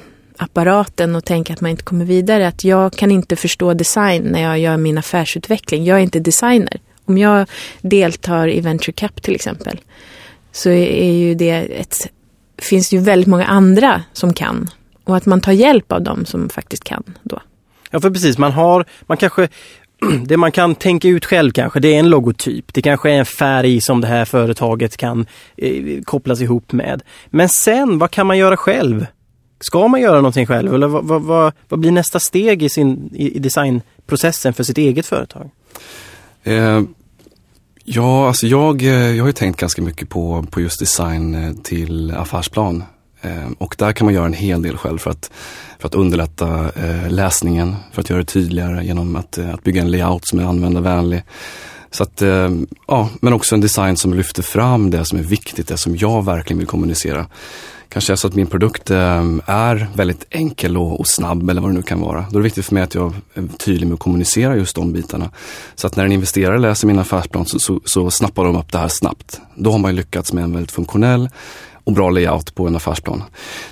apparaten 0.43 1.15
och 1.15 1.25
tänka 1.25 1.53
att 1.53 1.61
man 1.61 1.71
inte 1.71 1.83
kommer 1.83 2.05
vidare. 2.05 2.49
Att 2.49 2.65
jag 2.65 2.93
kan 2.93 3.11
inte 3.11 3.37
förstå 3.37 3.75
design 3.75 4.23
när 4.23 4.43
jag 4.43 4.59
gör 4.59 4.77
min 4.77 4.99
affärsutveckling. 4.99 5.85
Jag 5.85 5.99
är 5.99 6.03
inte 6.03 6.21
designer. 6.21 6.81
Om 7.05 7.19
jag 7.19 7.49
deltar 7.81 8.49
i 8.49 8.61
Venture 8.61 8.93
Cap 8.93 9.23
till 9.23 9.35
exempel 9.35 9.81
så 10.53 10.71
är 10.71 11.13
ju 11.13 11.35
det 11.35 11.51
ett, 11.51 11.97
finns 12.59 12.91
det 12.91 12.97
ju 12.97 13.03
väldigt 13.03 13.29
många 13.29 13.45
andra 13.45 14.03
som 14.13 14.33
kan. 14.33 14.71
Och 15.05 15.17
att 15.17 15.27
man 15.27 15.41
tar 15.41 15.53
hjälp 15.53 15.93
av 15.93 16.03
dem 16.03 16.25
som 16.25 16.49
faktiskt 16.49 16.85
kan 16.85 17.03
då. 17.23 17.41
Ja, 17.91 18.01
för 18.01 18.11
precis. 18.11 18.39
Man 18.39 18.53
har, 18.53 18.85
man 19.07 19.17
kanske 19.17 19.49
det 20.25 20.37
man 20.37 20.53
kan 20.53 20.75
tänka 20.75 21.09
ut 21.09 21.25
själv 21.25 21.53
kanske, 21.53 21.81
det 21.81 21.95
är 21.95 21.99
en 21.99 22.11
logotyp. 22.11 22.75
Det 22.75 22.83
kanske 22.83 23.11
är 23.11 23.19
en 23.19 23.27
färg 23.27 23.81
som 23.81 24.01
det 24.01 24.07
här 24.07 24.25
företaget 24.25 24.97
kan 24.97 25.27
eh, 25.57 26.03
kopplas 26.05 26.41
ihop 26.41 26.73
med. 26.73 27.03
Men 27.31 27.49
sen, 27.49 27.99
vad 27.99 28.11
kan 28.11 28.27
man 28.27 28.39
göra 28.39 28.57
själv? 28.57 29.07
Ska 29.63 29.89
man 29.89 30.01
göra 30.01 30.17
någonting 30.17 30.47
själv 30.47 30.75
eller 30.75 30.87
vad, 30.87 31.05
vad, 31.05 31.23
vad, 31.23 31.53
vad 31.69 31.81
blir 31.81 31.91
nästa 31.91 32.21
steg 32.21 32.63
i, 32.63 32.69
sin, 32.69 33.11
i, 33.15 33.39
designprocessen 33.39 34.55
för 34.55 34.65
sitt 34.65 34.79
eget 34.79 35.07
företag? 35.07 35.51
Eh, 36.43 36.83
ja, 37.85 38.29
alltså 38.29 38.47
jag, 38.47 38.83
eh, 38.83 39.17
jag 39.17 39.25
har 39.25 39.33
tänkt 39.33 39.61
ganska 39.61 39.83
mycket 39.83 40.09
på, 40.09 40.47
på 40.51 40.61
just 40.61 40.81
design 40.81 41.35
eh, 41.35 41.53
till 41.63 42.11
affärsplan. 42.11 42.85
Eh, 43.23 43.51
och 43.59 43.75
där 43.79 43.93
kan 43.93 44.05
man 44.05 44.15
göra 44.15 44.27
en 44.27 44.33
hel 44.33 44.63
del 44.63 44.77
själv 44.77 44.99
för 44.99 45.11
att, 45.11 45.31
för 45.79 45.89
att 45.89 45.95
underlätta 45.95 46.71
eh, 46.77 47.11
läsningen, 47.11 47.77
för 47.93 48.01
att 48.01 48.11
göra 48.11 48.21
det 48.21 48.27
tydligare 48.27 48.85
genom 48.85 49.17
att, 49.17 49.39
eh, 49.39 49.55
att 49.55 49.65
bygga 49.65 49.83
en 49.83 49.91
layout 49.91 50.27
som 50.27 50.39
är 50.39 50.45
användarvänlig. 50.45 51.23
Så 51.91 52.03
att, 52.03 52.23
ja, 52.87 53.09
men 53.21 53.33
också 53.33 53.55
en 53.55 53.61
design 53.61 53.97
som 53.97 54.15
lyfter 54.15 54.43
fram 54.43 54.91
det 54.91 55.05
som 55.05 55.19
är 55.19 55.23
viktigt, 55.23 55.69
det 55.69 55.77
som 55.77 55.97
jag 55.97 56.25
verkligen 56.25 56.59
vill 56.59 56.67
kommunicera. 56.67 57.27
Kanske 57.93 58.13
är 58.13 58.17
så 58.17 58.27
att 58.27 58.35
min 58.35 58.47
produkt 58.47 58.91
eh, 58.91 59.25
är 59.47 59.89
väldigt 59.95 60.27
enkel 60.31 60.77
och, 60.77 61.07
snabb 61.07 61.51
eller 61.51 61.61
vad 61.61 61.71
det 61.71 61.75
nu 61.75 61.83
kan 61.83 62.01
vara. 62.01 62.25
Då 62.31 62.39
är 62.39 62.41
det 62.41 62.45
viktigt 62.45 62.67
för 62.67 62.75
mig 62.75 62.83
att 62.83 62.95
jag 62.95 63.15
är 63.35 63.49
tydlig 63.59 63.87
med 63.87 63.95
att 63.95 64.01
kommunicera 64.01 64.57
just 64.57 64.77
de 64.77 64.93
bitarna. 64.93 65.31
Så 65.75 65.87
att 65.87 65.97
när 65.97 66.05
en 66.05 66.13
investerare 66.13 66.59
läser 66.59 66.87
min 66.87 66.99
affärsplan 66.99 67.47
så, 67.47 67.59
så, 67.59 67.81
så 67.85 68.11
snappar 68.11 68.45
de 68.45 68.57
upp 68.57 68.73
det 68.73 68.79
här 68.79 68.89
snabbt. 68.89 69.41
Då 69.55 69.73
har 69.73 69.79
man 69.79 69.91
ju 69.91 69.97
lyckats 69.97 70.33
med 70.33 70.45
en 70.45 70.53
väldigt 70.53 70.73
funktionell 70.73 71.29
och 71.85 71.93
bra 71.93 72.11
layout 72.11 72.55
på 72.55 72.67
en 72.67 72.77
affärsplan. 72.77 73.23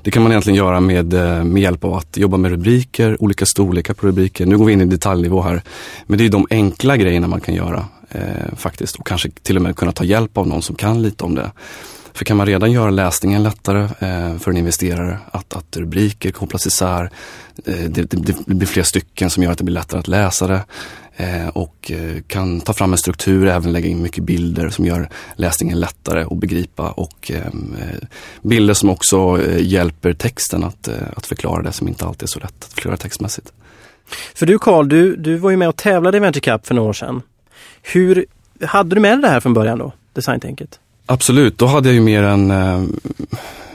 Det 0.02 0.10
kan 0.10 0.22
man 0.22 0.32
egentligen 0.32 0.56
göra 0.56 0.80
med, 0.80 1.14
eh, 1.14 1.44
med 1.44 1.62
hjälp 1.62 1.84
av 1.84 1.94
att 1.94 2.16
jobba 2.16 2.36
med 2.36 2.50
rubriker, 2.50 3.22
olika 3.22 3.46
storlekar 3.46 3.94
på 3.94 4.06
rubriker. 4.06 4.46
Nu 4.46 4.58
går 4.58 4.64
vi 4.64 4.72
in 4.72 4.80
i 4.80 4.84
detaljnivå 4.84 5.42
här. 5.42 5.62
Men 6.06 6.18
det 6.18 6.24
är 6.24 6.28
de 6.28 6.46
enkla 6.50 6.96
grejerna 6.96 7.26
man 7.26 7.40
kan 7.40 7.54
göra 7.54 7.84
eh, 8.08 8.54
faktiskt 8.56 8.96
och 8.96 9.06
kanske 9.06 9.30
till 9.42 9.56
och 9.56 9.62
med 9.62 9.76
kunna 9.76 9.92
ta 9.92 10.04
hjälp 10.04 10.38
av 10.38 10.48
någon 10.48 10.62
som 10.62 10.76
kan 10.76 11.02
lite 11.02 11.24
om 11.24 11.34
det. 11.34 11.50
För 12.14 12.24
kan 12.24 12.36
man 12.36 12.46
redan 12.46 12.72
göra 12.72 12.90
läsningen 12.90 13.42
lättare 13.42 13.82
eh, 13.82 14.38
för 14.38 14.50
en 14.50 14.56
investerare, 14.56 15.18
att, 15.30 15.56
att 15.56 15.76
rubriker 15.76 16.30
kopplas 16.30 16.66
isär, 16.66 17.10
eh, 17.66 17.74
det, 17.74 18.10
det, 18.10 18.16
det, 18.46 18.54
blir 18.54 18.66
fler 18.66 18.82
stycken 18.82 19.30
som 19.30 19.42
gör 19.42 19.52
att 19.52 19.58
det 19.58 19.64
blir 19.64 19.74
lättare 19.74 20.00
att 20.00 20.08
läsa 20.08 20.46
det. 20.46 20.64
Eh, 21.16 21.48
och 21.48 21.90
eh, 21.90 22.22
kan 22.26 22.60
ta 22.60 22.72
fram 22.72 22.92
en 22.92 22.98
struktur, 22.98 23.46
även 23.46 23.72
lägga 23.72 23.88
in 23.88 24.02
mycket 24.02 24.24
bilder 24.24 24.68
som 24.68 24.84
gör 24.84 25.08
läsningen 25.36 25.80
lättare 25.80 26.22
att 26.22 26.38
begripa 26.38 26.90
och 26.90 27.30
eh, 27.30 27.46
eh 27.46 28.08
bilder 28.42 28.74
som 28.74 28.90
också 28.90 29.42
eh, 29.42 29.66
hjälper 29.66 30.12
texten 30.12 30.64
att, 30.64 30.88
att 31.16 31.26
förklara 31.26 31.62
det 31.62 31.72
som 31.72 31.88
inte 31.88 32.04
alltid 32.04 32.22
är 32.22 32.26
så 32.26 32.38
lätt 32.38 32.64
att 32.64 32.72
förklara 32.72 32.96
textmässigt. 32.96 33.52
För 34.34 34.46
du 34.46 34.58
Karl, 34.58 34.88
du, 34.88 35.16
du 35.16 35.36
var 35.36 35.50
ju 35.50 35.56
med 35.56 35.68
och 35.68 35.76
tävlade 35.76 36.16
i 36.16 36.20
Venture 36.20 36.40
Cup 36.40 36.66
för 36.66 36.74
några 36.74 36.88
år 36.88 36.92
sedan. 36.92 37.22
Hur 37.82 38.26
hade 38.62 38.94
du 38.94 39.00
med 39.00 39.12
dig 39.12 39.22
det 39.22 39.28
här 39.28 39.40
från 39.40 39.54
början 39.54 39.78
då, 39.78 39.92
designtänket? 40.12 40.80
Absolut, 41.10 41.58
då 41.58 41.66
hade 41.66 41.88
jag 41.88 41.94
ju 41.94 42.00
mer 42.00 42.22
en... 42.22 42.50
Eh, 42.50 42.82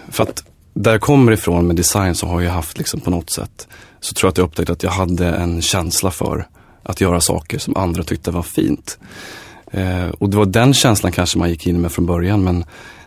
för 0.10 0.24
att 0.24 0.44
där 0.74 0.92
jag 0.92 1.02
kommer 1.02 1.32
ifrån 1.32 1.68
med 1.68 1.76
design 1.76 2.16
så 2.16 2.28
har 2.28 2.42
jag 2.42 2.52
haft 2.52 2.78
liksom 2.78 3.00
på 3.00 3.10
något 3.10 3.30
sätt 3.30 3.68
så 4.00 4.14
tror 4.14 4.28
jag 4.28 4.32
att 4.32 4.38
jag 4.38 4.46
upptäckte 4.46 4.74
att 4.74 4.84
jag 4.84 4.92
hade 4.92 5.28
en 5.28 5.62
känsla 5.62 6.12
för 6.12 6.48
att 6.84 7.02
göra 7.02 7.22
saker 7.22 7.58
som 7.58 7.78
andra 7.78 8.04
tyckte 8.04 8.32
var 8.32 8.44
fint. 8.44 8.98
Eh, 9.72 10.10
och 10.10 10.30
det 10.30 10.38
var 10.38 10.46
den 10.46 10.74
känslan 10.74 11.12
kanske 11.12 11.40
man 11.40 11.50
gick 11.50 11.68
in 11.68 11.82
med 11.82 11.92
från 11.92 12.06
början 12.06 12.44
men 12.44 12.66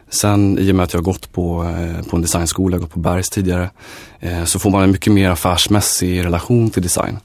sen 0.08 0.58
i 0.58 0.72
och 0.72 0.76
med 0.76 0.84
att 0.84 0.94
jag 0.94 1.02
gått 1.02 1.32
på, 1.32 1.64
eh, 1.64 2.06
på 2.06 2.16
en 2.16 2.22
designskola, 2.22 2.78
gått 2.78 2.92
på 2.92 3.00
Bergs 3.00 3.30
tidigare, 3.30 3.70
eh, 4.20 4.44
så 4.44 4.58
får 4.58 4.70
man 4.70 4.82
en 4.82 4.90
mycket 4.90 5.12
mer 5.12 5.30
affärsmässig 5.30 6.24
relation 6.24 6.70
till 6.70 6.82
design. 6.82 7.18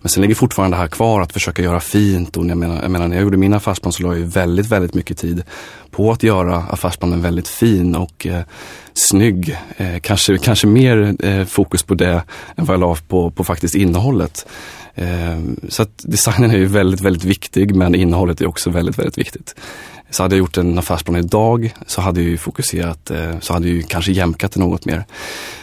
Men 0.00 0.10
sen 0.10 0.22
ligger 0.22 0.34
fortfarande 0.34 0.76
det 0.76 0.80
här 0.80 0.88
kvar 0.88 1.20
att 1.20 1.32
försöka 1.32 1.62
göra 1.62 1.80
fint 1.80 2.36
och 2.36 2.46
jag 2.46 2.58
menar, 2.58 2.82
jag 2.82 2.90
menar 2.90 3.08
när 3.08 3.16
jag 3.16 3.22
gjorde 3.22 3.36
min 3.36 3.54
affärsplan 3.54 3.92
så 3.92 4.02
la 4.02 4.16
jag 4.16 4.26
väldigt, 4.26 4.66
väldigt 4.66 4.94
mycket 4.94 5.18
tid 5.18 5.42
på 5.90 6.12
att 6.12 6.22
göra 6.22 6.56
affärsplanen 6.56 7.22
väldigt 7.22 7.48
fin 7.48 7.96
och 7.96 8.26
eh, 8.26 8.42
snygg. 8.94 9.56
Eh, 9.76 9.98
kanske, 10.00 10.38
kanske 10.38 10.66
mer 10.66 11.16
eh, 11.26 11.44
fokus 11.44 11.82
på 11.82 11.94
det 11.94 12.22
än 12.56 12.64
vad 12.64 12.74
jag 12.74 12.80
la 12.80 12.96
på, 13.08 13.30
på 13.30 13.44
faktiskt 13.44 13.74
innehållet. 13.74 14.46
Ehm, 15.00 15.60
så 15.68 15.82
att 15.82 16.02
designen 16.02 16.50
är 16.50 16.56
ju 16.56 16.66
väldigt, 16.66 17.00
väldigt 17.00 17.24
viktig 17.24 17.74
men 17.74 17.94
innehållet 17.94 18.40
är 18.40 18.46
också 18.46 18.70
väldigt, 18.70 18.98
väldigt 18.98 19.18
viktigt. 19.18 19.54
Så 20.10 20.22
hade 20.22 20.34
jag 20.34 20.38
gjort 20.38 20.56
en 20.56 20.78
affärsplan 20.78 21.16
idag 21.16 21.74
så 21.86 22.00
hade 22.00 22.20
jag 22.20 22.30
ju 22.30 22.36
fokuserat, 22.36 23.10
eh, 23.10 23.38
så 23.40 23.52
hade 23.52 23.68
jag 23.68 23.76
ju 23.76 23.82
kanske 23.82 24.12
jämkat 24.12 24.52
det 24.52 24.60
något 24.60 24.84
mer. 24.84 25.04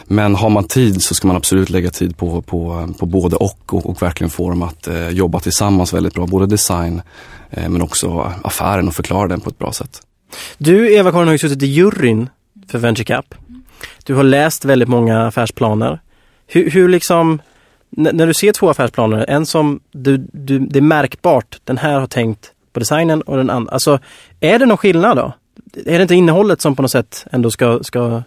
Men 0.04 0.34
har 0.34 0.50
man 0.50 0.64
tid 0.64 1.02
så 1.02 1.14
ska 1.14 1.26
man 1.26 1.36
absolut 1.36 1.70
lägga 1.70 1.90
tid 1.90 2.16
på, 2.16 2.42
på, 2.42 2.88
på 2.98 3.06
både 3.06 3.36
och, 3.36 3.74
och 3.74 3.86
och 3.86 4.02
verkligen 4.02 4.30
få 4.30 4.50
dem 4.50 4.62
att 4.62 4.88
eh, 4.88 5.08
jobba 5.08 5.40
tillsammans 5.40 5.92
väldigt 5.92 6.14
bra. 6.14 6.26
Både 6.26 6.46
design 6.46 7.02
eh, 7.50 7.68
men 7.68 7.82
också 7.82 8.32
affären 8.42 8.88
och 8.88 8.94
förklara 8.94 9.28
den 9.28 9.40
på 9.40 9.50
ett 9.50 9.58
bra 9.58 9.72
sätt. 9.72 10.02
Du 10.58 10.94
Eva-Karin 10.94 11.26
har 11.26 11.32
ju 11.32 11.38
suttit 11.38 11.62
i 11.62 11.66
juryn 11.66 12.28
för 12.68 12.78
Venture 12.78 13.04
Cup. 13.04 13.34
Du 14.04 14.14
har 14.14 14.22
läst 14.22 14.64
väldigt 14.64 14.88
många 14.88 15.26
affärsplaner. 15.26 16.00
Hur, 16.46 16.70
hur 16.70 16.88
liksom 16.88 17.40
när 17.90 18.26
du 18.26 18.34
ser 18.34 18.52
två 18.52 18.70
affärsplaner, 18.70 19.24
en 19.28 19.46
som 19.46 19.80
du, 19.90 20.16
du, 20.32 20.58
det 20.58 20.78
är 20.78 20.82
märkbart, 20.82 21.60
den 21.64 21.78
här 21.78 22.00
har 22.00 22.06
tänkt 22.06 22.52
på 22.72 22.80
designen 22.80 23.22
och 23.22 23.36
den 23.36 23.50
andra. 23.50 23.72
Alltså, 23.72 23.98
är 24.40 24.58
det 24.58 24.66
någon 24.66 24.76
skillnad 24.76 25.16
då? 25.16 25.32
Är 25.86 25.98
det 25.98 26.02
inte 26.02 26.14
innehållet 26.14 26.60
som 26.60 26.76
på 26.76 26.82
något 26.82 26.90
sätt 26.90 27.26
ändå 27.32 27.50
ska, 27.50 27.82
ska 27.82 28.22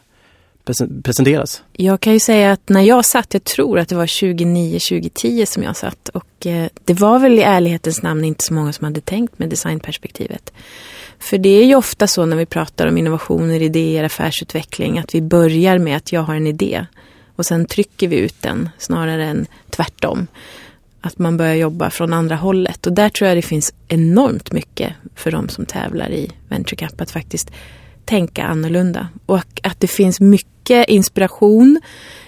presenteras? 1.03 1.63
Jag 1.73 1.99
kan 1.99 2.13
ju 2.13 2.19
säga 2.19 2.51
att 2.51 2.69
när 2.69 2.81
jag 2.81 3.05
satt, 3.05 3.33
jag 3.33 3.43
tror 3.43 3.79
att 3.79 3.89
det 3.89 3.95
var 3.95 4.05
2009-2010 4.05 5.45
som 5.45 5.63
jag 5.63 5.75
satt 5.75 6.09
och 6.09 6.47
eh, 6.47 6.67
det 6.85 6.93
var 6.93 7.19
väl 7.19 7.39
i 7.39 7.41
ärlighetens 7.41 8.01
namn 8.01 8.23
inte 8.23 8.43
så 8.43 8.53
många 8.53 8.73
som 8.73 8.85
hade 8.85 9.01
tänkt 9.01 9.39
med 9.39 9.49
designperspektivet. 9.49 10.53
För 11.19 11.37
det 11.37 11.49
är 11.49 11.65
ju 11.65 11.75
ofta 11.75 12.07
så 12.07 12.25
när 12.25 12.37
vi 12.37 12.45
pratar 12.45 12.87
om 12.87 12.97
innovationer, 12.97 13.61
idéer, 13.61 14.03
affärsutveckling 14.03 14.99
att 14.99 15.15
vi 15.15 15.21
börjar 15.21 15.77
med 15.77 15.97
att 15.97 16.11
jag 16.11 16.21
har 16.21 16.35
en 16.35 16.47
idé 16.47 16.85
och 17.35 17.45
sen 17.45 17.65
trycker 17.65 18.07
vi 18.07 18.15
ut 18.15 18.41
den 18.41 18.69
snarare 18.77 19.25
än 19.25 19.45
tvärtom. 19.69 20.27
Att 21.01 21.19
man 21.19 21.37
börjar 21.37 21.55
jobba 21.55 21.89
från 21.89 22.13
andra 22.13 22.35
hållet. 22.35 22.87
Och 22.87 22.93
där 22.93 23.09
tror 23.09 23.27
jag 23.27 23.37
det 23.37 23.41
finns 23.41 23.73
enormt 23.87 24.51
mycket 24.51 24.93
för 25.15 25.31
de 25.31 25.49
som 25.49 25.65
tävlar 25.65 26.09
i 26.11 26.31
Venture 26.49 26.87
Cup 26.87 27.01
att 27.01 27.11
faktiskt 27.11 27.51
tänka 28.05 28.43
annorlunda. 28.43 29.07
Och 29.25 29.61
att 29.63 29.79
det 29.79 29.87
finns 29.87 30.19
mycket 30.19 30.89
inspiration, 30.89 31.81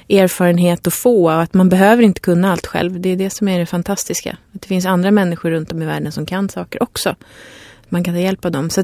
erfarenhet 0.09 0.87
att 0.87 0.93
få 0.93 1.23
och 1.23 1.41
att 1.41 1.53
man 1.53 1.69
behöver 1.69 2.03
inte 2.03 2.21
kunna 2.21 2.51
allt 2.51 2.65
själv. 2.67 3.01
Det 3.01 3.09
är 3.09 3.15
det 3.15 3.29
som 3.29 3.47
är 3.47 3.59
det 3.59 3.65
fantastiska. 3.65 4.37
Att 4.55 4.61
det 4.61 4.67
finns 4.67 4.85
andra 4.85 5.11
människor 5.11 5.51
runt 5.51 5.71
om 5.71 5.81
i 5.81 5.85
världen 5.85 6.11
som 6.11 6.25
kan 6.25 6.49
saker 6.49 6.83
också. 6.83 7.15
Man 7.89 8.03
kan 8.03 8.13
ta 8.13 8.19
hjälp 8.19 8.45
av 8.45 8.51
dem. 8.51 8.69
Så 8.69 8.83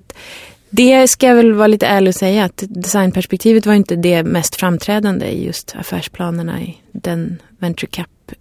det 0.69 1.07
ska 1.07 1.27
jag 1.27 1.35
väl 1.35 1.53
vara 1.53 1.67
lite 1.67 1.88
ärlig 1.88 2.09
och 2.09 2.15
säga 2.15 2.45
att 2.45 2.63
designperspektivet 2.67 3.65
var 3.65 3.73
inte 3.73 3.95
det 3.95 4.23
mest 4.23 4.55
framträdande 4.55 5.25
i 5.25 5.45
just 5.45 5.75
affärsplanerna 5.79 6.61
i 6.61 6.77
den 6.91 7.41
Venture 7.59 7.88
Cup 7.88 8.31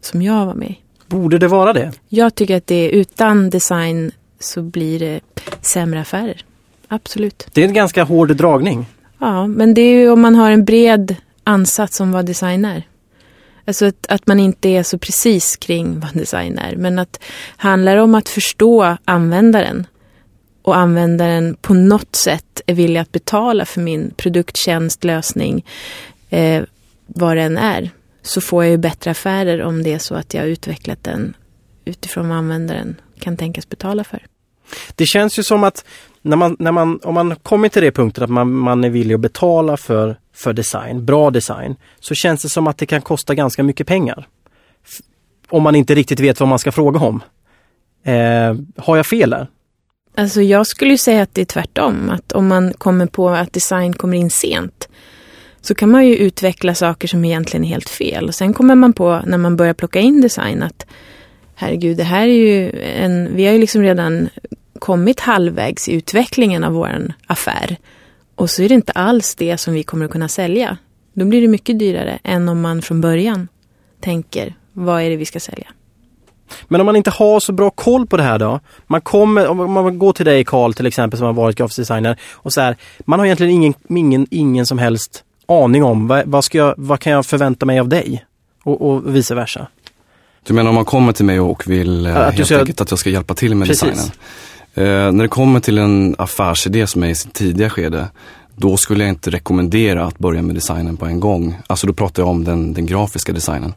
som 0.00 0.22
jag 0.22 0.46
var 0.46 0.54
med 0.54 0.70
i. 0.70 0.78
Borde 1.06 1.38
det 1.38 1.48
vara 1.48 1.72
det? 1.72 1.92
Jag 2.08 2.34
tycker 2.34 2.56
att 2.56 2.66
det 2.66 2.90
utan 2.90 3.50
design 3.50 4.10
så 4.40 4.62
blir 4.62 4.98
det 4.98 5.20
sämre 5.60 6.00
affärer. 6.00 6.44
Absolut. 6.88 7.46
Det 7.52 7.62
är 7.62 7.68
en 7.68 7.74
ganska 7.74 8.04
hård 8.04 8.36
dragning. 8.36 8.86
Ja, 9.18 9.46
men 9.46 9.74
det 9.74 9.80
är 9.80 10.00
ju 10.00 10.10
om 10.10 10.20
man 10.20 10.34
har 10.34 10.50
en 10.50 10.64
bred 10.64 11.16
ansats 11.44 12.00
om 12.00 12.12
vad 12.12 12.26
design 12.26 12.64
är. 12.64 12.82
Alltså 13.64 13.86
att, 13.86 14.06
att 14.08 14.26
man 14.26 14.40
inte 14.40 14.68
är 14.68 14.82
så 14.82 14.98
precis 14.98 15.56
kring 15.56 16.00
vad 16.00 16.14
design 16.14 16.58
är. 16.58 16.76
Men 16.76 16.98
att 16.98 17.20
handlar 17.56 17.96
om 17.96 18.14
att 18.14 18.28
förstå 18.28 18.96
användaren 19.04 19.86
och 20.66 20.76
användaren 20.76 21.56
på 21.60 21.74
något 21.74 22.16
sätt 22.16 22.60
är 22.66 22.74
villig 22.74 23.00
att 23.00 23.12
betala 23.12 23.64
för 23.64 23.80
min 23.80 24.10
produkt, 24.16 24.56
tjänst, 24.56 25.04
lösning, 25.04 25.64
eh, 26.30 26.62
vad 27.06 27.36
den 27.36 27.56
är, 27.56 27.90
så 28.22 28.40
får 28.40 28.64
jag 28.64 28.70
ju 28.70 28.76
bättre 28.76 29.10
affärer 29.10 29.62
om 29.62 29.82
det 29.82 29.92
är 29.92 29.98
så 29.98 30.14
att 30.14 30.34
jag 30.34 30.42
har 30.42 30.48
utvecklat 30.48 31.04
den 31.04 31.34
utifrån 31.84 32.28
vad 32.28 32.38
användaren 32.38 33.00
kan 33.18 33.36
tänkas 33.36 33.68
betala 33.68 34.04
för. 34.04 34.26
Det 34.94 35.06
känns 35.06 35.38
ju 35.38 35.42
som 35.42 35.64
att 35.64 35.84
när 36.22 36.36
man, 36.36 36.56
när 36.58 36.72
man, 36.72 37.00
om 37.02 37.14
man 37.14 37.36
kommer 37.36 37.68
till 37.68 37.82
det 37.82 37.92
punkten 37.92 38.24
att 38.24 38.30
man, 38.30 38.52
man 38.52 38.84
är 38.84 38.90
villig 38.90 39.14
att 39.14 39.20
betala 39.20 39.76
för, 39.76 40.18
för 40.34 40.52
design, 40.52 41.04
bra 41.04 41.30
design, 41.30 41.76
så 42.00 42.14
känns 42.14 42.42
det 42.42 42.48
som 42.48 42.66
att 42.66 42.78
det 42.78 42.86
kan 42.86 43.02
kosta 43.02 43.34
ganska 43.34 43.62
mycket 43.62 43.86
pengar. 43.86 44.28
Om 45.48 45.62
man 45.62 45.74
inte 45.76 45.94
riktigt 45.94 46.20
vet 46.20 46.40
vad 46.40 46.48
man 46.48 46.58
ska 46.58 46.72
fråga 46.72 47.00
om. 47.00 47.22
Eh, 48.04 48.56
har 48.76 48.96
jag 48.96 49.06
fel 49.06 49.30
där? 49.30 49.48
Alltså 50.18 50.42
jag 50.42 50.66
skulle 50.66 50.98
säga 50.98 51.22
att 51.22 51.34
det 51.34 51.40
är 51.40 51.44
tvärtom. 51.44 52.10
Att 52.10 52.32
om 52.32 52.46
man 52.46 52.72
kommer 52.72 53.06
på 53.06 53.28
att 53.28 53.52
design 53.52 53.92
kommer 53.92 54.16
in 54.16 54.30
sent 54.30 54.88
så 55.60 55.74
kan 55.74 55.90
man 55.90 56.06
ju 56.06 56.16
utveckla 56.16 56.74
saker 56.74 57.08
som 57.08 57.24
egentligen 57.24 57.64
är 57.64 57.68
helt 57.68 57.88
fel. 57.88 58.28
Och 58.28 58.34
sen 58.34 58.52
kommer 58.52 58.74
man 58.74 58.92
på 58.92 59.22
när 59.26 59.38
man 59.38 59.56
börjar 59.56 59.74
plocka 59.74 60.00
in 60.00 60.20
design 60.20 60.62
att 60.62 60.86
herregud, 61.54 61.96
det 61.96 62.04
här 62.04 62.28
är 62.28 62.32
ju 62.32 62.70
en... 62.80 63.36
Vi 63.36 63.46
har 63.46 63.52
ju 63.52 63.58
liksom 63.58 63.82
redan 63.82 64.28
kommit 64.78 65.20
halvvägs 65.20 65.88
i 65.88 65.92
utvecklingen 65.92 66.64
av 66.64 66.72
vår 66.72 67.12
affär. 67.26 67.76
Och 68.34 68.50
så 68.50 68.62
är 68.62 68.68
det 68.68 68.74
inte 68.74 68.92
alls 68.92 69.34
det 69.34 69.58
som 69.58 69.74
vi 69.74 69.82
kommer 69.82 70.04
att 70.04 70.10
kunna 70.10 70.28
sälja. 70.28 70.78
Då 71.12 71.24
blir 71.24 71.40
det 71.40 71.48
mycket 71.48 71.78
dyrare 71.78 72.18
än 72.24 72.48
om 72.48 72.60
man 72.60 72.82
från 72.82 73.00
början 73.00 73.48
tänker, 74.00 74.54
vad 74.72 75.02
är 75.02 75.10
det 75.10 75.16
vi 75.16 75.24
ska 75.24 75.40
sälja? 75.40 75.66
Men 76.68 76.80
om 76.80 76.86
man 76.86 76.96
inte 76.96 77.10
har 77.10 77.40
så 77.40 77.52
bra 77.52 77.70
koll 77.70 78.06
på 78.06 78.16
det 78.16 78.22
här 78.22 78.38
då? 78.38 78.60
Man 78.86 79.00
kommer, 79.00 79.46
om 79.46 79.72
man 79.72 79.98
går 79.98 80.12
till 80.12 80.26
dig 80.26 80.44
Karl 80.44 80.72
till 80.72 80.86
exempel 80.86 81.18
som 81.18 81.26
har 81.26 81.32
varit 81.32 81.56
grafisk 81.56 81.76
designer 81.76 82.18
och 82.32 82.52
så 82.52 82.60
här, 82.60 82.76
man 83.04 83.18
har 83.18 83.26
egentligen 83.26 83.52
ingen, 83.52 83.74
ingen, 83.88 84.26
ingen 84.30 84.66
som 84.66 84.78
helst 84.78 85.24
aning 85.48 85.84
om 85.84 86.08
vad, 86.08 86.26
vad, 86.26 86.44
ska 86.44 86.58
jag, 86.58 86.74
vad 86.76 87.00
kan 87.00 87.12
jag 87.12 87.26
förvänta 87.26 87.66
mig 87.66 87.80
av 87.80 87.88
dig? 87.88 88.24
Och, 88.62 88.90
och 88.90 89.16
vice 89.16 89.34
versa. 89.34 89.66
Du 90.46 90.54
menar 90.54 90.68
om 90.68 90.74
man 90.74 90.84
kommer 90.84 91.12
till 91.12 91.24
mig 91.24 91.40
och 91.40 91.70
vill 91.70 92.06
eh, 92.06 92.16
att 92.16 92.34
helt 92.34 92.46
ska... 92.46 92.58
enkelt 92.58 92.80
att 92.80 92.90
jag 92.90 92.98
ska 92.98 93.10
hjälpa 93.10 93.34
till 93.34 93.54
med 93.54 93.68
Precis. 93.68 93.82
designen? 93.82 94.12
Eh, 94.74 95.12
när 95.12 95.22
det 95.22 95.28
kommer 95.28 95.60
till 95.60 95.78
en 95.78 96.14
affärsidé 96.18 96.86
som 96.86 97.02
är 97.02 97.08
i 97.08 97.14
sitt 97.14 97.32
tidiga 97.32 97.70
skede, 97.70 98.08
då 98.56 98.76
skulle 98.76 99.04
jag 99.04 99.08
inte 99.08 99.30
rekommendera 99.30 100.04
att 100.04 100.18
börja 100.18 100.42
med 100.42 100.54
designen 100.54 100.96
på 100.96 101.06
en 101.06 101.20
gång. 101.20 101.56
Alltså 101.66 101.86
då 101.86 101.92
pratar 101.92 102.22
jag 102.22 102.30
om 102.30 102.44
den, 102.44 102.72
den 102.72 102.86
grafiska 102.86 103.32
designen. 103.32 103.74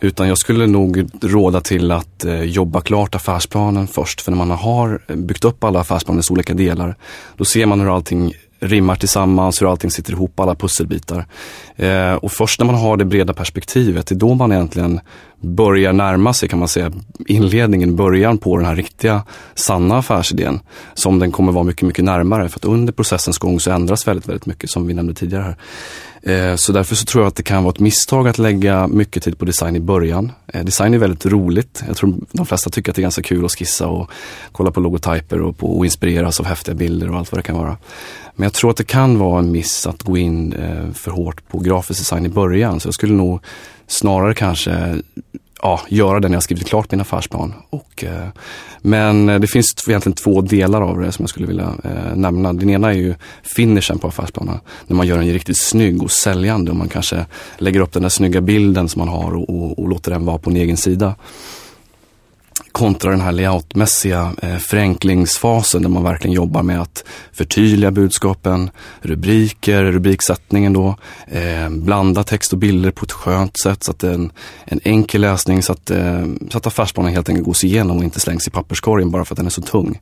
Utan 0.00 0.28
jag 0.28 0.38
skulle 0.38 0.66
nog 0.66 1.06
råda 1.22 1.60
till 1.60 1.90
att 1.90 2.24
eh, 2.24 2.42
jobba 2.42 2.80
klart 2.80 3.14
affärsplanen 3.14 3.86
först. 3.86 4.20
För 4.20 4.32
när 4.32 4.38
man 4.38 4.50
har 4.50 5.16
byggt 5.16 5.44
upp 5.44 5.64
alla 5.64 5.80
affärsplanens 5.80 6.30
olika 6.30 6.54
delar, 6.54 6.96
då 7.36 7.44
ser 7.44 7.66
man 7.66 7.80
hur 7.80 7.96
allting 7.96 8.32
rimmar 8.60 8.94
tillsammans, 8.94 9.62
hur 9.62 9.70
allting 9.70 9.90
sitter 9.90 10.12
ihop, 10.12 10.40
alla 10.40 10.54
pusselbitar. 10.54 11.26
Eh, 11.76 12.14
och 12.14 12.32
först 12.32 12.60
när 12.60 12.66
man 12.66 12.74
har 12.74 12.96
det 12.96 13.04
breda 13.04 13.34
perspektivet, 13.34 14.06
det 14.06 14.14
är 14.14 14.16
då 14.16 14.34
man 14.34 14.52
egentligen 14.52 15.00
börjar 15.40 15.92
närma 15.92 16.32
sig 16.32 16.48
kan 16.48 16.58
man 16.58 16.68
säga 16.68 16.92
inledningen, 17.26 17.96
början 17.96 18.38
på 18.38 18.56
den 18.56 18.66
här 18.66 18.76
riktiga 18.76 19.22
sanna 19.54 19.98
affärsidén. 19.98 20.60
Som 20.94 21.18
den 21.18 21.32
kommer 21.32 21.52
vara 21.52 21.64
mycket, 21.64 21.82
mycket 21.82 22.04
närmare 22.04 22.48
för 22.48 22.58
att 22.58 22.64
under 22.64 22.92
processens 22.92 23.38
gång 23.38 23.60
så 23.60 23.70
ändras 23.70 24.08
väldigt, 24.08 24.28
väldigt 24.28 24.46
mycket 24.46 24.70
som 24.70 24.86
vi 24.86 24.94
nämnde 24.94 25.14
tidigare 25.14 25.42
här. 25.42 25.56
Eh, 26.22 26.56
så 26.56 26.72
därför 26.72 26.94
så 26.94 27.04
tror 27.04 27.24
jag 27.24 27.28
att 27.28 27.36
det 27.36 27.42
kan 27.42 27.64
vara 27.64 27.72
ett 27.72 27.80
misstag 27.80 28.28
att 28.28 28.38
lägga 28.38 28.86
mycket 28.86 29.22
tid 29.22 29.38
på 29.38 29.44
design 29.44 29.76
i 29.76 29.80
början. 29.80 30.32
Eh, 30.46 30.64
design 30.64 30.94
är 30.94 30.98
väldigt 30.98 31.26
roligt. 31.26 31.82
Jag 31.86 31.96
tror 31.96 32.14
de 32.32 32.46
flesta 32.46 32.70
tycker 32.70 32.92
att 32.92 32.96
det 32.96 33.00
är 33.00 33.02
ganska 33.02 33.22
kul 33.22 33.44
att 33.44 33.52
skissa 33.52 33.86
och 33.86 34.10
kolla 34.52 34.70
på 34.70 34.80
logotyper 34.80 35.40
och, 35.40 35.58
på, 35.58 35.78
och 35.78 35.84
inspireras 35.84 36.40
av 36.40 36.46
häftiga 36.46 36.74
bilder 36.74 37.10
och 37.10 37.18
allt 37.18 37.32
vad 37.32 37.38
det 37.38 37.42
kan 37.42 37.56
vara. 37.56 37.76
Men 38.34 38.44
jag 38.44 38.52
tror 38.52 38.70
att 38.70 38.76
det 38.76 38.84
kan 38.84 39.18
vara 39.18 39.38
en 39.38 39.50
miss 39.50 39.86
att 39.86 40.02
gå 40.02 40.16
in 40.16 40.52
eh, 40.52 40.92
för 40.92 41.10
hårt 41.10 41.48
på 41.48 41.58
grafisk 41.58 42.00
design 42.00 42.26
i 42.26 42.28
början. 42.28 42.80
Så 42.80 42.88
jag 42.88 42.94
skulle 42.94 43.14
nog 43.14 43.40
snarare 43.86 44.34
kanske 44.34 45.02
ja, 45.62 45.80
göra 45.88 46.20
det 46.20 46.28
när 46.28 46.36
jag 46.36 46.42
skrivit 46.42 46.68
klart 46.68 46.90
min 46.90 47.00
affärsplan. 47.00 47.54
Och, 47.70 48.04
eh, 48.04 48.28
men 48.80 49.28
eh, 49.28 49.40
det 49.40 49.46
finns 49.46 49.74
egentligen 49.88 50.16
två 50.16 50.40
delar 50.40 50.82
av 50.82 51.00
det 51.00 51.12
som 51.12 51.22
jag 51.22 51.30
skulle 51.30 51.46
vilja 51.46 51.74
eh, 51.84 52.16
nämna. 52.16 52.52
Den 52.52 52.70
ena 52.70 52.90
är 52.90 52.96
ju 52.96 53.14
finishen 53.42 53.98
på 53.98 54.08
affärsplanen. 54.08 54.60
När 54.86 54.96
man 54.96 55.06
gör 55.06 55.18
den 55.18 55.32
riktigt 55.32 55.62
snygg 55.62 56.02
och 56.02 56.10
säljande 56.10 56.70
och 56.70 56.76
man 56.76 56.88
kanske 56.88 57.26
lägger 57.58 57.80
upp 57.80 57.92
den 57.92 58.02
där 58.02 58.08
snygga 58.08 58.40
bilden 58.40 58.88
som 58.88 59.00
man 59.00 59.08
har 59.08 59.36
och, 59.36 59.50
och, 59.50 59.78
och 59.78 59.88
låter 59.88 60.10
den 60.10 60.24
vara 60.24 60.38
på 60.38 60.50
en 60.50 60.56
egen 60.56 60.76
sida 60.76 61.14
kontra 62.78 63.10
den 63.10 63.20
här 63.20 63.32
layoutmässiga 63.32 64.32
eh, 64.42 64.56
förenklingsfasen 64.56 65.82
där 65.82 65.88
man 65.88 66.02
verkligen 66.02 66.34
jobbar 66.34 66.62
med 66.62 66.80
att 66.80 67.04
förtydliga 67.32 67.90
budskapen, 67.90 68.70
rubriker, 69.00 69.84
rubriksättningen 69.84 70.72
då, 70.72 70.96
eh, 71.26 71.68
blanda 71.68 72.24
text 72.24 72.52
och 72.52 72.58
bilder 72.58 72.90
på 72.90 73.04
ett 73.04 73.12
skönt 73.12 73.58
sätt 73.58 73.84
så 73.84 73.90
att 73.90 73.98
det 73.98 74.08
är 74.08 74.14
en, 74.14 74.32
en 74.64 74.80
enkel 74.84 75.20
läsning 75.20 75.62
så 75.62 75.72
att, 75.72 75.90
eh, 75.90 76.24
så 76.50 76.58
att 76.58 76.66
affärsplanen 76.66 77.12
helt 77.12 77.28
enkelt 77.28 77.46
gås 77.46 77.64
igenom 77.64 77.96
och 77.96 78.04
inte 78.04 78.20
slängs 78.20 78.46
i 78.48 78.50
papperskorgen 78.50 79.10
bara 79.10 79.24
för 79.24 79.34
att 79.34 79.36
den 79.36 79.46
är 79.46 79.50
så 79.50 79.62
tung. 79.62 80.00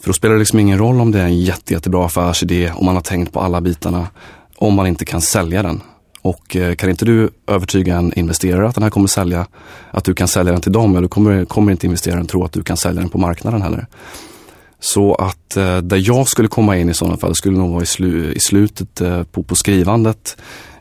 För 0.00 0.06
då 0.06 0.12
spelar 0.12 0.34
det 0.34 0.38
liksom 0.38 0.58
ingen 0.58 0.78
roll 0.78 1.00
om 1.00 1.12
det 1.12 1.20
är 1.20 1.24
en 1.24 1.40
jätte, 1.40 1.72
jättebra 1.72 2.06
affärsidé, 2.06 2.72
om 2.74 2.86
man 2.86 2.94
har 2.94 3.02
tänkt 3.02 3.32
på 3.32 3.40
alla 3.40 3.60
bitarna, 3.60 4.08
om 4.56 4.74
man 4.74 4.86
inte 4.86 5.04
kan 5.04 5.20
sälja 5.20 5.62
den. 5.62 5.80
Och 6.22 6.56
eh, 6.56 6.74
kan 6.74 6.90
inte 6.90 7.04
du 7.04 7.30
övertyga 7.46 7.96
en 7.96 8.18
investerare 8.18 8.68
att 8.68 8.74
den 8.74 8.82
här 8.82 8.90
kommer 8.90 9.06
sälja, 9.06 9.46
att 9.90 10.04
du 10.04 10.14
kan 10.14 10.28
sälja 10.28 10.52
den 10.52 10.60
till 10.60 10.72
dem, 10.72 10.96
eller 10.96 11.08
kommer, 11.08 11.44
kommer 11.44 11.72
inte 11.72 11.86
investeraren 11.86 12.26
tro 12.26 12.44
att 12.44 12.52
du 12.52 12.62
kan 12.62 12.76
sälja 12.76 13.00
den 13.00 13.10
på 13.10 13.18
marknaden 13.18 13.62
heller. 13.62 13.86
Så 14.80 15.14
att 15.14 15.56
eh, 15.56 15.78
där 15.78 16.08
jag 16.08 16.28
skulle 16.28 16.48
komma 16.48 16.76
in 16.76 16.88
i 16.88 16.94
sådana 16.94 17.16
fall 17.16 17.34
skulle 17.34 17.58
nog 17.58 17.70
vara 17.72 17.82
i, 17.82 17.86
slu, 17.86 18.32
i 18.32 18.40
slutet 18.40 19.00
eh, 19.00 19.22
på, 19.22 19.42
på 19.42 19.54
skrivandet 19.54 20.36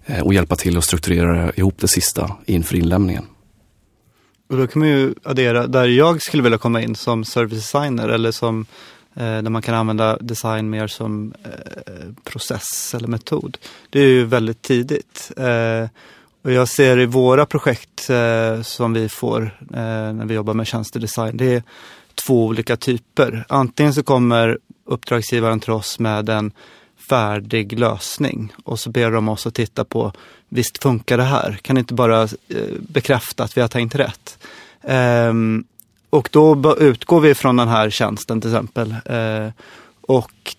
eh, 0.05 0.21
och 0.21 0.33
hjälpa 0.33 0.55
till 0.55 0.77
att 0.77 0.83
strukturera 0.83 1.51
ihop 1.55 1.75
det 1.79 1.87
sista 1.87 2.31
inför 2.45 2.75
inlämningen. 2.75 3.23
Och 4.49 4.57
då 4.57 4.67
kan 4.67 4.79
man 4.79 4.89
ju 4.89 5.13
addera, 5.23 5.67
där 5.67 5.85
jag 5.85 6.21
skulle 6.21 6.43
vilja 6.43 6.57
komma 6.57 6.81
in 6.81 6.95
som 6.95 7.25
service 7.25 7.57
designer 7.57 8.09
eller 8.09 8.31
som 8.31 8.65
Eh, 9.19 9.41
där 9.41 9.49
man 9.49 9.61
kan 9.61 9.75
använda 9.75 10.17
design 10.17 10.69
mer 10.69 10.87
som 10.87 11.33
eh, 11.43 12.23
process 12.23 12.93
eller 12.95 13.07
metod. 13.07 13.57
Det 13.89 13.99
är 13.99 14.07
ju 14.07 14.25
väldigt 14.25 14.61
tidigt. 14.61 15.31
Eh, 15.37 15.89
och 16.41 16.51
jag 16.51 16.67
ser 16.67 16.99
i 16.99 17.05
våra 17.05 17.45
projekt 17.45 18.09
som 18.61 18.93
vi 18.93 19.09
får 19.09 19.57
när 20.13 20.25
vi 20.25 20.33
jobbar 20.33 20.53
med 20.53 20.67
tjänstedesign, 20.67 21.37
det 21.37 21.55
är 21.55 21.63
två 22.25 22.45
olika 22.45 22.77
typer. 22.77 23.45
Antingen 23.49 23.93
så 23.93 24.03
kommer 24.03 24.57
uppdragsgivaren 24.85 25.59
till 25.59 25.71
oss 25.71 25.99
med 25.99 26.29
en 26.29 26.51
färdig 27.09 27.79
lösning 27.79 28.53
och 28.63 28.79
så 28.79 28.89
ber 28.89 29.11
de 29.11 29.29
oss 29.29 29.47
att 29.47 29.53
titta 29.53 29.85
på, 29.85 30.11
visst 30.49 30.83
funkar 30.83 31.17
det 31.17 31.23
här? 31.23 31.59
Kan 31.61 31.77
inte 31.77 31.93
bara 31.93 32.27
bekräfta 32.79 33.43
att 33.43 33.57
vi 33.57 33.61
har 33.61 33.67
tänkt 33.67 33.95
rätt? 33.95 34.37
Ehm, 34.81 35.63
och 36.09 36.29
då 36.31 36.75
utgår 36.79 37.19
vi 37.19 37.35
från 37.35 37.55
den 37.55 37.67
här 37.67 37.89
tjänsten 37.89 38.41
till 38.41 38.49
exempel. 38.49 38.95
Eh, 39.05 39.51
och 40.01 40.55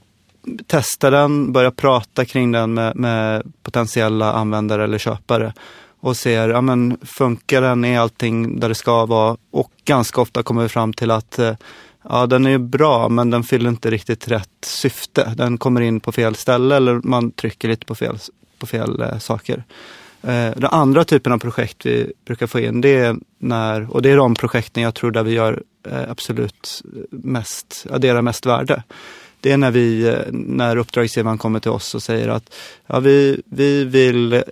testar 0.67 1.11
den, 1.11 1.53
börjar 1.53 1.71
prata 1.71 2.25
kring 2.25 2.53
den 2.53 2.75
med, 2.75 2.97
med, 2.97 3.53
potentiella 3.63 4.33
användare 4.33 4.85
eller 4.85 4.99
köpare. 4.99 5.53
Och 6.01 6.17
ser, 6.17 6.49
ja 6.49 6.61
men 6.61 6.99
funkar 7.03 7.63
den, 7.63 7.85
är 7.85 7.99
allting 7.99 8.61
där 8.61 8.69
det 8.69 8.75
ska 8.75 9.07
vara? 9.07 9.37
Och 9.51 9.71
ganska 9.85 10.21
ofta 10.21 10.43
kommer 10.43 10.63
vi 10.63 10.69
fram 10.69 10.93
till 10.93 11.11
att 11.11 11.39
eh, 11.39 11.55
ja 12.09 12.27
den 12.27 12.47
är 12.47 12.59
bra 12.59 13.09
men 13.09 13.31
den 13.31 13.43
fyller 13.43 13.71
inte 13.71 13.91
riktigt 13.91 14.29
rätt 14.29 14.65
syfte. 14.65 15.35
Den 15.37 15.59
kommer 15.59 15.81
in 15.81 16.01
på 16.01 16.13
fel 16.13 16.35
ställe 16.35 16.77
eller 16.77 17.01
man 17.05 17.31
trycker 17.31 17.69
lite 17.69 17.87
på 17.87 17.95
fel, 17.95 18.19
på 18.59 18.67
fel 18.67 19.01
eh, 19.01 19.19
saker. 19.19 19.65
Eh, 20.23 20.51
den 20.57 20.71
andra 20.71 21.05
typen 21.05 21.33
av 21.33 21.39
projekt 21.39 21.87
vi 21.87 22.13
brukar 22.27 22.47
få 22.47 22.61
in, 22.61 22.81
det 22.81 22.95
är 22.95 23.17
när, 23.39 23.91
och 23.91 24.03
det 24.03 24.11
är 24.11 24.17
de 24.17 24.35
projekten 24.35 24.83
jag 24.83 24.95
tror 24.95 25.11
där 25.11 25.23
vi 25.23 25.33
gör 25.33 25.63
eh, 25.89 26.11
absolut 26.11 26.83
mest, 27.11 27.87
adderar 27.91 28.23
mest 28.23 28.47
värde. 28.47 28.83
Det 29.41 29.53
är 29.53 29.57
när 29.57 29.71
vi, 29.71 30.09
eh, 30.09 30.33
när 30.33 30.77
uppdragsgivaren 30.77 31.39
kommer 31.39 31.61
till 31.61 31.71
oss 31.71 31.95
och 31.95 32.03
säger 32.03 32.29
att 32.29 32.55
ja, 32.87 33.01
vi, 33.01 33.43
vi 33.45 33.85
vill 33.85 34.43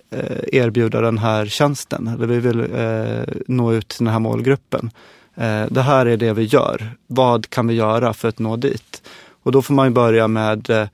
erbjuda 0.52 1.00
den 1.00 1.18
här 1.18 1.46
tjänsten, 1.46 2.08
eller 2.08 2.26
vi 2.26 2.40
vill 2.40 2.60
eh, 2.60 3.34
nå 3.46 3.72
ut 3.72 3.88
till 3.88 4.04
den 4.04 4.12
här 4.12 4.20
målgruppen. 4.20 4.90
Eh, 5.34 5.64
det 5.70 5.82
här 5.82 6.06
är 6.06 6.16
det 6.16 6.32
vi 6.32 6.44
gör. 6.44 6.90
Vad 7.06 7.50
kan 7.50 7.66
vi 7.66 7.74
göra 7.74 8.14
för 8.14 8.28
att 8.28 8.38
nå 8.38 8.56
dit? 8.56 9.02
Och 9.42 9.52
då 9.52 9.62
får 9.62 9.74
man 9.74 9.94
börja 9.94 10.28
med 10.28 10.88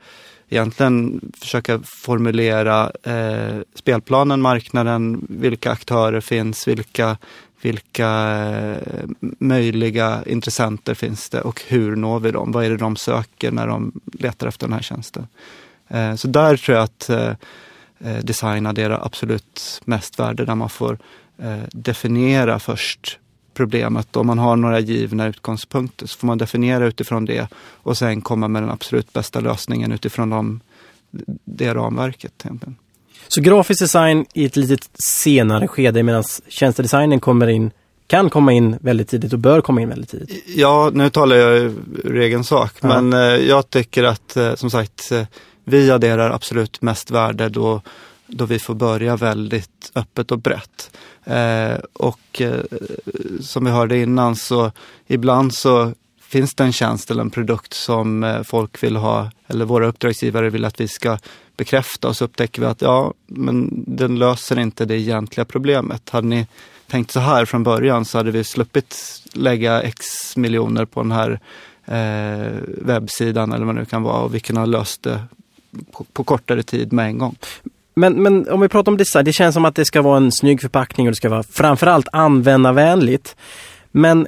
egentligen 0.54 1.20
försöka 1.38 1.78
formulera 1.84 2.92
eh, 3.02 3.58
spelplanen, 3.74 4.40
marknaden, 4.40 5.26
vilka 5.28 5.70
aktörer 5.70 6.20
finns, 6.20 6.68
vilka, 6.68 7.16
vilka 7.62 8.08
eh, 8.38 9.04
möjliga 9.38 10.22
intressenter 10.26 10.94
finns 10.94 11.30
det 11.30 11.40
och 11.40 11.62
hur 11.68 11.96
når 11.96 12.20
vi 12.20 12.30
dem? 12.30 12.52
Vad 12.52 12.64
är 12.64 12.70
det 12.70 12.76
de 12.76 12.96
söker 12.96 13.50
när 13.50 13.66
de 13.66 13.92
letar 14.12 14.46
efter 14.46 14.66
den 14.66 14.74
här 14.74 14.82
tjänsten? 14.82 15.26
Eh, 15.88 16.14
så 16.14 16.28
där 16.28 16.56
tror 16.56 16.76
jag 16.76 16.84
att 16.84 17.08
eh, 17.10 17.32
eh 17.98 18.18
design 18.22 18.66
adderar 18.66 19.00
absolut 19.04 19.80
mest 19.84 20.18
värde, 20.18 20.44
där 20.44 20.54
man 20.54 20.70
får 20.70 20.98
eh, 21.38 21.62
definiera 21.72 22.58
först 22.58 23.18
problemet. 23.54 24.16
Om 24.16 24.26
man 24.26 24.38
har 24.38 24.56
några 24.56 24.80
givna 24.80 25.26
utgångspunkter 25.26 26.06
så 26.06 26.18
får 26.18 26.26
man 26.26 26.38
definiera 26.38 26.86
utifrån 26.86 27.24
det 27.24 27.48
och 27.56 27.98
sen 27.98 28.20
komma 28.20 28.48
med 28.48 28.62
den 28.62 28.70
absolut 28.70 29.12
bästa 29.12 29.40
lösningen 29.40 29.92
utifrån 29.92 30.30
de, 30.30 30.60
det 31.44 31.74
ramverket. 31.74 32.44
Så 33.28 33.40
grafisk 33.40 33.80
design 33.80 34.26
i 34.34 34.44
ett 34.44 34.56
lite 34.56 34.76
senare 34.94 35.68
skede 35.68 36.02
medan 36.02 36.24
tjänstedesignen 36.48 37.20
kommer 37.20 37.46
in 37.46 37.70
kan 38.06 38.30
komma 38.30 38.52
in 38.52 38.78
väldigt 38.80 39.08
tidigt 39.08 39.32
och 39.32 39.38
bör 39.38 39.60
komma 39.60 39.80
in 39.80 39.88
väldigt 39.88 40.10
tidigt? 40.10 40.44
Ja, 40.46 40.90
nu 40.94 41.10
talar 41.10 41.36
jag 41.36 41.58
ur 42.04 42.20
egen 42.20 42.44
sak, 42.44 42.72
ja. 42.80 43.00
men 43.00 43.12
eh, 43.12 43.46
jag 43.46 43.70
tycker 43.70 44.04
att 44.04 44.36
eh, 44.36 44.54
som 44.54 44.70
sagt 44.70 45.12
eh, 45.12 45.22
vi 45.64 45.90
adderar 45.90 46.30
absolut 46.30 46.82
mest 46.82 47.10
värde 47.10 47.48
då, 47.48 47.82
då 48.26 48.46
vi 48.46 48.58
får 48.58 48.74
börja 48.74 49.16
väldigt 49.16 49.92
öppet 49.94 50.32
och 50.32 50.38
brett. 50.38 50.96
Eh, 51.24 51.74
och 51.92 52.40
eh, 52.40 52.60
som 53.40 53.64
vi 53.64 53.70
hörde 53.70 53.98
innan 53.98 54.37
så 54.37 54.72
ibland 55.06 55.54
så 55.54 55.92
finns 56.20 56.54
det 56.54 56.64
en 56.64 56.72
tjänst 56.72 57.10
eller 57.10 57.20
en 57.20 57.30
produkt 57.30 57.74
som 57.74 58.24
eh, 58.24 58.42
folk 58.42 58.82
vill 58.82 58.96
ha 58.96 59.30
eller 59.46 59.64
våra 59.64 59.87
uppdragsgivare 59.87 60.50
vill 60.50 60.64
att 60.64 60.80
vi 60.80 60.88
ska 60.88 61.18
bekräfta 61.56 62.08
och 62.08 62.16
så 62.16 62.24
upptäcker 62.24 62.62
vi 62.62 62.68
att 62.68 62.82
ja, 62.82 63.14
men 63.26 63.84
den 63.87 64.18
löser 64.18 64.58
inte 64.58 64.84
det 64.84 64.96
egentliga 64.96 65.44
problemet. 65.44 66.10
Hade 66.10 66.26
ni 66.26 66.46
tänkt 66.87 67.10
så 67.10 67.20
här 67.20 67.44
från 67.44 67.62
början 67.62 68.04
så 68.04 68.18
hade 68.18 68.30
vi 68.30 68.44
sluppit 68.44 69.22
lägga 69.32 69.82
x 69.82 70.37
miljoner 70.37 70.84
på 70.84 71.02
den 71.02 71.12
här 71.12 71.40
eh, 71.84 72.52
webbsidan 72.66 73.52
eller 73.52 73.66
vad 73.66 73.74
det 73.74 73.80
nu 73.80 73.87
kan 73.87 74.02
vara 74.02 74.22
och 74.22 74.34
vi 74.34 74.40
kan 74.40 74.56
ha 74.56 74.64
löst 74.64 75.02
det 75.02 75.24
på, 75.92 76.04
på 76.04 76.24
kortare 76.24 76.62
tid 76.62 76.92
med 76.92 77.06
en 77.06 77.18
gång. 77.18 77.37
Men, 77.94 78.22
men 78.22 78.48
om 78.48 78.61
vi 78.61 78.68
pratar 78.68 78.92
om 78.92 78.98
design, 78.98 79.24
det 79.24 79.33
känns 79.33 79.54
som 79.54 79.64
att 79.64 79.74
det 79.74 79.85
ska 79.85 80.02
vara 80.02 80.16
en 80.16 80.33
snygg 80.33 80.61
förpackning 80.61 81.07
och 81.07 81.12
det 81.12 81.16
ska 81.16 81.28
vara 81.28 81.42
framförallt 81.42 82.09
användarvänligt. 82.12 83.37
Men 83.90 84.26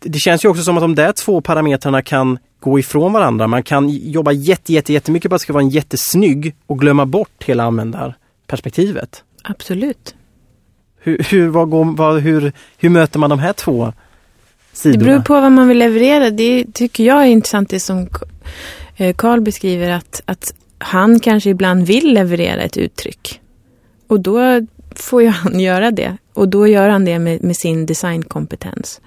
det 0.00 0.18
känns 0.18 0.44
ju 0.44 0.48
också 0.48 0.62
som 0.62 0.76
att 0.76 0.82
de 0.82 0.94
där 0.94 1.12
två 1.12 1.40
parametrarna 1.40 2.02
kan 2.02 2.38
gå 2.60 2.78
ifrån 2.78 3.12
varandra. 3.12 3.46
Man 3.46 3.62
kan 3.62 3.88
jobba 3.88 4.32
jätte, 4.32 4.72
jätte, 4.72 4.92
jättemycket 4.92 5.28
på 5.28 5.34
att 5.34 5.40
det 5.40 5.42
ska 5.42 5.52
vara 5.52 5.62
en 5.62 5.68
jättesnygg 5.68 6.54
och 6.66 6.78
glömma 6.78 7.06
bort 7.06 7.44
hela 7.44 7.64
användarperspektivet. 7.64 9.22
Absolut. 9.42 10.14
Hur, 11.00 11.22
hur, 11.30 11.48
vad 11.48 11.70
går, 11.70 11.84
vad, 11.84 12.20
hur, 12.20 12.52
hur 12.78 12.88
möter 12.90 13.18
man 13.18 13.30
de 13.30 13.38
här 13.38 13.52
två 13.52 13.92
sidorna? 14.72 15.04
Det 15.04 15.10
beror 15.10 15.20
på 15.20 15.40
vad 15.40 15.52
man 15.52 15.68
vill 15.68 15.78
leverera. 15.78 16.30
Det 16.30 16.64
tycker 16.74 17.04
jag 17.04 17.22
är 17.22 17.26
intressant 17.26 17.70
det 17.70 17.80
som 17.80 18.08
Karl 19.16 19.40
beskriver 19.40 19.90
att, 19.90 20.22
att 20.24 20.54
han 20.78 21.20
kanske 21.20 21.50
ibland 21.50 21.86
vill 21.86 22.14
leverera 22.14 22.62
ett 22.62 22.76
uttryck. 22.76 23.40
Och 24.06 24.20
då 24.20 24.66
får 24.94 25.22
ju 25.22 25.28
han 25.28 25.60
göra 25.60 25.90
det. 25.90 26.16
Och 26.32 26.48
då 26.48 26.66
gör 26.66 26.88
han 26.88 27.04
det 27.04 27.18
med, 27.18 27.44
med 27.44 27.56
sin 27.56 27.86
designkompetens. 27.86 29.00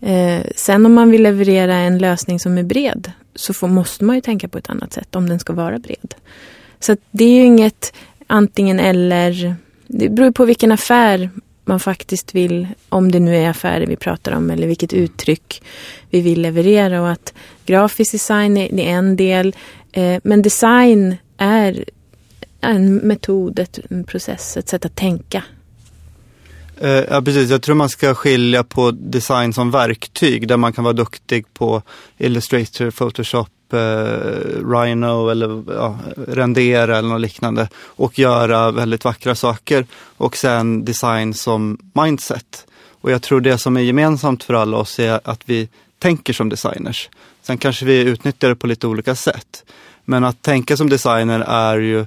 Eh, 0.00 0.42
sen 0.56 0.86
om 0.86 0.94
man 0.94 1.10
vill 1.10 1.22
leverera 1.22 1.74
en 1.74 1.98
lösning 1.98 2.40
som 2.40 2.58
är 2.58 2.62
bred 2.62 3.12
så 3.34 3.54
får, 3.54 3.68
måste 3.68 4.04
man 4.04 4.16
ju 4.16 4.20
tänka 4.20 4.48
på 4.48 4.58
ett 4.58 4.70
annat 4.70 4.92
sätt 4.92 5.16
om 5.16 5.28
den 5.28 5.38
ska 5.38 5.52
vara 5.52 5.78
bred. 5.78 6.14
Så 6.80 6.96
det 7.10 7.24
är 7.24 7.34
ju 7.34 7.44
inget 7.44 7.92
antingen 8.26 8.80
eller. 8.80 9.54
Det 9.86 10.08
beror 10.08 10.30
på 10.30 10.44
vilken 10.44 10.72
affär 10.72 11.30
man 11.64 11.80
faktiskt 11.80 12.34
vill, 12.34 12.68
om 12.88 13.12
det 13.12 13.20
nu 13.20 13.36
är 13.36 13.50
affärer 13.50 13.86
vi 13.86 13.96
pratar 13.96 14.32
om 14.32 14.50
eller 14.50 14.66
vilket 14.66 14.92
uttryck 14.92 15.62
vi 16.10 16.20
vill 16.20 16.42
leverera 16.42 17.02
och 17.02 17.10
att 17.10 17.34
grafisk 17.66 18.12
design 18.12 18.56
är, 18.56 18.80
är 18.80 18.90
en 18.90 19.16
del 19.16 19.56
Eh, 19.92 20.20
men 20.24 20.42
design 20.42 21.16
är 21.36 21.84
en 22.60 22.96
metod, 22.96 23.58
ett, 23.58 23.78
en 23.90 24.04
process, 24.04 24.56
ett 24.56 24.68
sätt 24.68 24.84
att 24.84 24.96
tänka 24.96 25.42
eh, 26.80 26.90
ja, 26.90 27.22
precis. 27.22 27.50
Jag 27.50 27.62
tror 27.62 27.74
man 27.74 27.88
ska 27.88 28.14
skilja 28.14 28.64
på 28.64 28.90
design 28.90 29.52
som 29.52 29.70
verktyg 29.70 30.48
där 30.48 30.56
man 30.56 30.72
kan 30.72 30.84
vara 30.84 30.94
duktig 30.94 31.54
på 31.54 31.82
Illustrator, 32.18 32.90
Photoshop, 32.90 33.72
eh, 33.72 33.78
Rhino 34.72 35.28
eller 35.28 35.64
ja, 35.74 35.98
rendera 36.28 36.98
eller 36.98 37.08
något 37.08 37.20
liknande 37.20 37.68
och 37.76 38.18
göra 38.18 38.70
väldigt 38.70 39.04
vackra 39.04 39.34
saker. 39.34 39.86
Och 40.16 40.36
sen 40.36 40.84
design 40.84 41.34
som 41.34 41.78
mindset. 41.94 42.66
Och 43.00 43.10
jag 43.10 43.22
tror 43.22 43.40
det 43.40 43.58
som 43.58 43.76
är 43.76 43.80
gemensamt 43.80 44.44
för 44.44 44.54
alla 44.54 44.76
oss 44.76 44.98
är 44.98 45.20
att 45.24 45.40
vi 45.44 45.68
tänker 45.98 46.32
som 46.32 46.48
designers. 46.48 47.08
Sen 47.42 47.58
kanske 47.58 47.84
vi 47.84 48.00
utnyttjar 48.00 48.48
det 48.48 48.56
på 48.56 48.66
lite 48.66 48.86
olika 48.86 49.14
sätt. 49.14 49.64
Men 50.04 50.24
att 50.24 50.42
tänka 50.42 50.76
som 50.76 50.90
designer 50.90 51.40
är 51.40 51.78
ju 51.78 52.00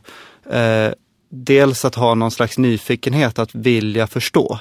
eh, 0.59 0.93
dels 1.29 1.85
att 1.85 1.95
ha 1.95 2.15
någon 2.15 2.31
slags 2.31 2.57
nyfikenhet, 2.57 3.39
att 3.39 3.55
vilja 3.55 4.07
förstå. 4.07 4.59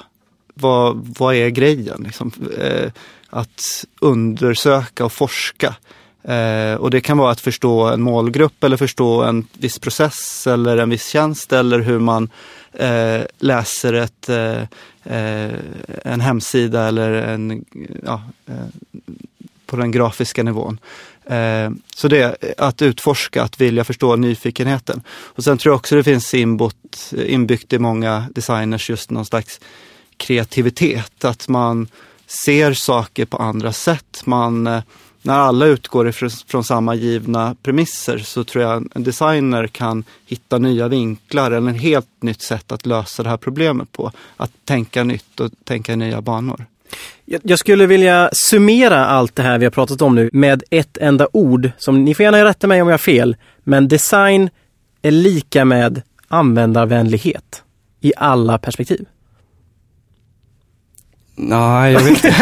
Vad, 0.53 1.13
vad 1.19 1.35
är 1.35 1.49
grejen? 1.49 2.03
Liksom, 2.05 2.31
eh, 2.59 2.91
att 3.29 3.85
undersöka 4.01 5.05
och 5.05 5.13
forska. 5.13 5.75
Eh, 6.23 6.75
och 6.75 6.91
det 6.91 7.01
kan 7.01 7.17
vara 7.17 7.31
att 7.31 7.41
förstå 7.41 7.87
en 7.87 8.01
målgrupp 8.01 8.63
eller 8.63 8.77
förstå 8.77 9.23
en 9.23 9.47
viss 9.53 9.79
process 9.79 10.47
eller 10.47 10.77
en 10.77 10.89
viss 10.89 11.07
tjänst 11.07 11.53
eller 11.53 11.79
hur 11.79 11.99
man 11.99 12.29
eh, 12.73 13.21
läser 13.37 13.93
ett, 13.93 14.29
eh, 14.29 14.61
eh, 15.03 15.53
en 16.03 16.21
hemsida 16.21 16.87
eller 16.87 17.11
en, 17.11 17.65
ja, 18.05 18.21
eh, 18.47 18.53
på 19.75 19.81
den 19.81 19.91
grafiska 19.91 20.43
nivån. 20.43 20.79
Eh, 21.25 21.69
så 21.95 22.07
det 22.07 22.55
att 22.57 22.81
utforska, 22.81 23.43
att 23.43 23.61
vilja 23.61 23.83
förstå 23.83 24.15
nyfikenheten. 24.15 25.01
Och 25.09 25.43
sen 25.43 25.57
tror 25.57 25.71
jag 25.71 25.77
också 25.77 25.95
det 25.95 26.03
finns 26.03 26.33
inbott, 26.33 27.13
inbyggt 27.25 27.73
i 27.73 27.79
många 27.79 28.25
designers 28.35 28.89
just 28.89 29.11
någon 29.11 29.25
slags 29.25 29.59
kreativitet. 30.17 31.25
Att 31.25 31.47
man 31.47 31.87
ser 32.27 32.73
saker 32.73 33.25
på 33.25 33.37
andra 33.37 33.73
sätt. 33.73 34.21
Man, 34.25 34.67
eh, 34.67 34.81
när 35.21 35.39
alla 35.39 35.65
utgår 35.65 36.07
ifrån, 36.07 36.29
från 36.47 36.63
samma 36.63 36.95
givna 36.95 37.55
premisser 37.63 38.17
så 38.17 38.43
tror 38.43 38.63
jag 38.63 38.87
en 38.95 39.03
designer 39.03 39.67
kan 39.67 40.03
hitta 40.25 40.57
nya 40.57 40.87
vinklar 40.87 41.51
eller 41.51 41.71
ett 41.71 41.81
helt 41.81 42.07
nytt 42.21 42.41
sätt 42.41 42.71
att 42.71 42.85
lösa 42.85 43.23
det 43.23 43.29
här 43.29 43.37
problemet 43.37 43.91
på. 43.91 44.11
Att 44.37 44.51
tänka 44.65 45.03
nytt 45.03 45.39
och 45.39 45.51
tänka 45.63 45.93
i 45.93 45.95
nya 45.95 46.21
banor. 46.21 46.65
Jag 47.25 47.59
skulle 47.59 47.85
vilja 47.85 48.29
summera 48.33 49.05
allt 49.05 49.35
det 49.35 49.43
här 49.43 49.57
vi 49.57 49.65
har 49.65 49.71
pratat 49.71 50.01
om 50.01 50.15
nu 50.15 50.29
med 50.33 50.63
ett 50.69 50.97
enda 50.97 51.27
ord. 51.33 51.69
Som, 51.77 52.05
ni 52.05 52.15
får 52.15 52.23
gärna 52.23 52.45
rätta 52.45 52.67
mig 52.67 52.81
om 52.81 52.87
jag 52.87 52.93
har 52.93 52.97
fel, 52.97 53.35
men 53.63 53.87
design 53.87 54.49
är 55.01 55.11
lika 55.11 55.65
med 55.65 56.01
användarvänlighet 56.27 57.63
i 58.01 58.13
alla 58.17 58.57
perspektiv. 58.57 59.05
Nej, 61.35 61.93
jag 61.93 61.99
vet 61.99 62.09
inte. 62.09 62.35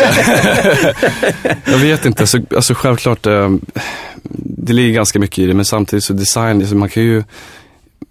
jag 1.66 1.78
vet 1.78 2.06
inte. 2.06 2.28
Så, 2.28 2.42
alltså 2.56 2.74
självklart, 2.74 3.26
eh, 3.26 3.50
det 4.40 4.74
ligger 4.74 4.94
ganska 4.94 5.20
mycket 5.20 5.40
i 5.40 5.46
det, 5.46 5.54
men 5.54 5.66
samtidigt 5.66 6.04
så 6.04 6.14
design, 6.14 6.58
alltså 6.58 6.76
man 6.76 6.90
kan 6.90 7.04
ju, 7.04 7.24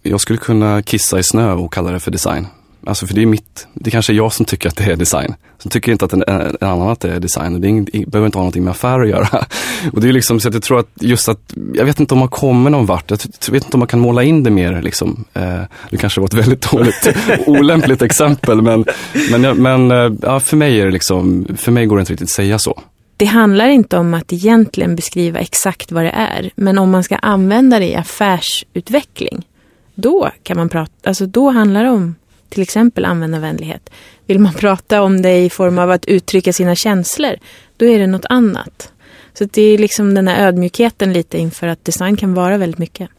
jag 0.02 0.20
skulle 0.20 0.38
kunna 0.38 0.82
kissa 0.82 1.18
i 1.18 1.22
snö 1.22 1.52
och 1.52 1.72
kalla 1.72 1.90
det 1.90 2.00
för 2.00 2.10
design. 2.10 2.46
Alltså 2.86 3.06
för 3.06 3.14
det 3.14 3.22
är 3.22 3.26
mitt, 3.26 3.66
det 3.74 3.90
kanske 3.90 4.12
är 4.12 4.14
jag 4.14 4.32
som 4.32 4.46
tycker 4.46 4.68
att 4.68 4.76
det 4.76 4.84
är 4.84 4.96
design. 4.96 5.34
Som 5.58 5.70
tycker 5.70 5.92
inte 5.92 6.04
att 6.04 6.12
en, 6.12 6.24
en 6.26 6.56
annan 6.60 6.88
att 6.88 7.00
det 7.00 7.12
är 7.12 7.20
design. 7.20 7.54
Och 7.54 7.60
det, 7.60 7.66
är 7.66 7.68
ing, 7.68 7.84
det 7.84 8.06
behöver 8.06 8.26
inte 8.26 8.38
ha 8.38 8.42
någonting 8.42 8.64
med 8.64 8.70
affär 8.70 9.00
att 9.00 9.08
göra. 9.08 9.28
Och 9.92 10.00
det 10.00 10.08
är 10.08 10.12
liksom 10.12 10.40
så 10.40 10.48
att 10.48 10.54
jag 10.54 10.62
tror 10.62 10.78
att 10.78 10.88
just 11.00 11.28
att, 11.28 11.54
jag 11.74 11.84
vet 11.84 12.00
inte 12.00 12.14
om 12.14 12.18
man 12.18 12.28
kommer 12.28 12.70
någon 12.70 12.86
vart. 12.86 13.10
Jag 13.10 13.18
vet 13.52 13.64
inte 13.64 13.74
om 13.76 13.78
man 13.78 13.88
kan 13.88 14.00
måla 14.00 14.22
in 14.22 14.42
det 14.42 14.50
mer 14.50 14.82
liksom. 14.82 15.24
Eh, 15.34 15.60
det 15.90 15.96
kanske 15.96 16.20
var 16.20 16.26
ett 16.26 16.34
väldigt 16.34 16.70
dåligt, 16.70 17.08
olämpligt 17.46 18.02
exempel. 18.02 18.62
Men, 18.62 18.84
men, 19.30 19.62
men 19.62 19.90
eh, 19.90 20.12
ja, 20.22 20.40
för 20.40 20.56
mig 20.56 20.80
är 20.80 20.86
det 20.86 20.92
liksom, 20.92 21.46
för 21.56 21.72
mig 21.72 21.86
går 21.86 21.96
det 21.96 22.00
inte 22.00 22.12
riktigt 22.12 22.26
att 22.26 22.30
säga 22.30 22.58
så. 22.58 22.82
Det 23.16 23.24
handlar 23.24 23.68
inte 23.68 23.98
om 23.98 24.14
att 24.14 24.32
egentligen 24.32 24.96
beskriva 24.96 25.38
exakt 25.38 25.92
vad 25.92 26.04
det 26.04 26.10
är. 26.10 26.50
Men 26.54 26.78
om 26.78 26.90
man 26.90 27.04
ska 27.04 27.16
använda 27.16 27.78
det 27.78 27.86
i 27.86 27.94
affärsutveckling. 27.94 29.46
Då 29.94 30.30
kan 30.42 30.56
man 30.56 30.68
prata, 30.68 30.92
alltså 31.04 31.26
då 31.26 31.50
handlar 31.50 31.84
det 31.84 31.90
om 31.90 32.14
till 32.52 32.62
exempel 32.62 33.04
användarvänlighet. 33.04 33.90
Vill 34.26 34.38
man 34.38 34.52
prata 34.64 35.02
om 35.02 35.22
det 35.22 35.38
i 35.38 35.50
form 35.50 35.78
av 35.78 35.90
att 35.90 36.04
uttrycka 36.04 36.52
sina 36.52 36.74
känslor, 36.74 37.36
då 37.76 37.86
är 37.86 37.98
det 37.98 38.06
något 38.06 38.26
annat. 38.28 38.92
Så 39.34 39.44
det 39.44 39.62
är 39.62 39.78
liksom 39.78 40.14
den 40.14 40.28
här 40.28 40.46
ödmjukheten 40.46 41.12
lite 41.12 41.38
inför 41.38 41.66
att 41.66 41.84
design 41.84 42.16
kan 42.16 42.34
vara 42.34 42.58
väldigt 42.58 42.78
mycket. 42.78 43.10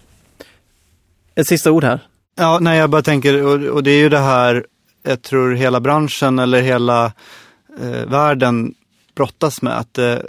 Ett 1.36 1.48
sista 1.48 1.72
ord 1.72 1.84
här. 1.84 2.00
Ja, 2.36 2.60
nej, 2.62 2.80
jag 2.80 2.90
bara 2.90 3.02
tänker, 3.02 3.44
och, 3.46 3.76
och 3.76 3.84
det 3.84 3.92
är 3.92 4.00
ju 4.00 4.10
det 4.10 4.20
här, 4.20 4.66
jag 5.04 5.22
tror 5.22 5.54
hela 5.54 5.80
branschen 5.80 6.40
eller 6.40 6.62
hela 6.62 7.06
eh, 7.82 8.06
världen 8.06 8.74
brottas 9.16 9.62
med, 9.62 9.78
att 9.78 9.94
det 9.94 10.14
eh, 10.14 10.20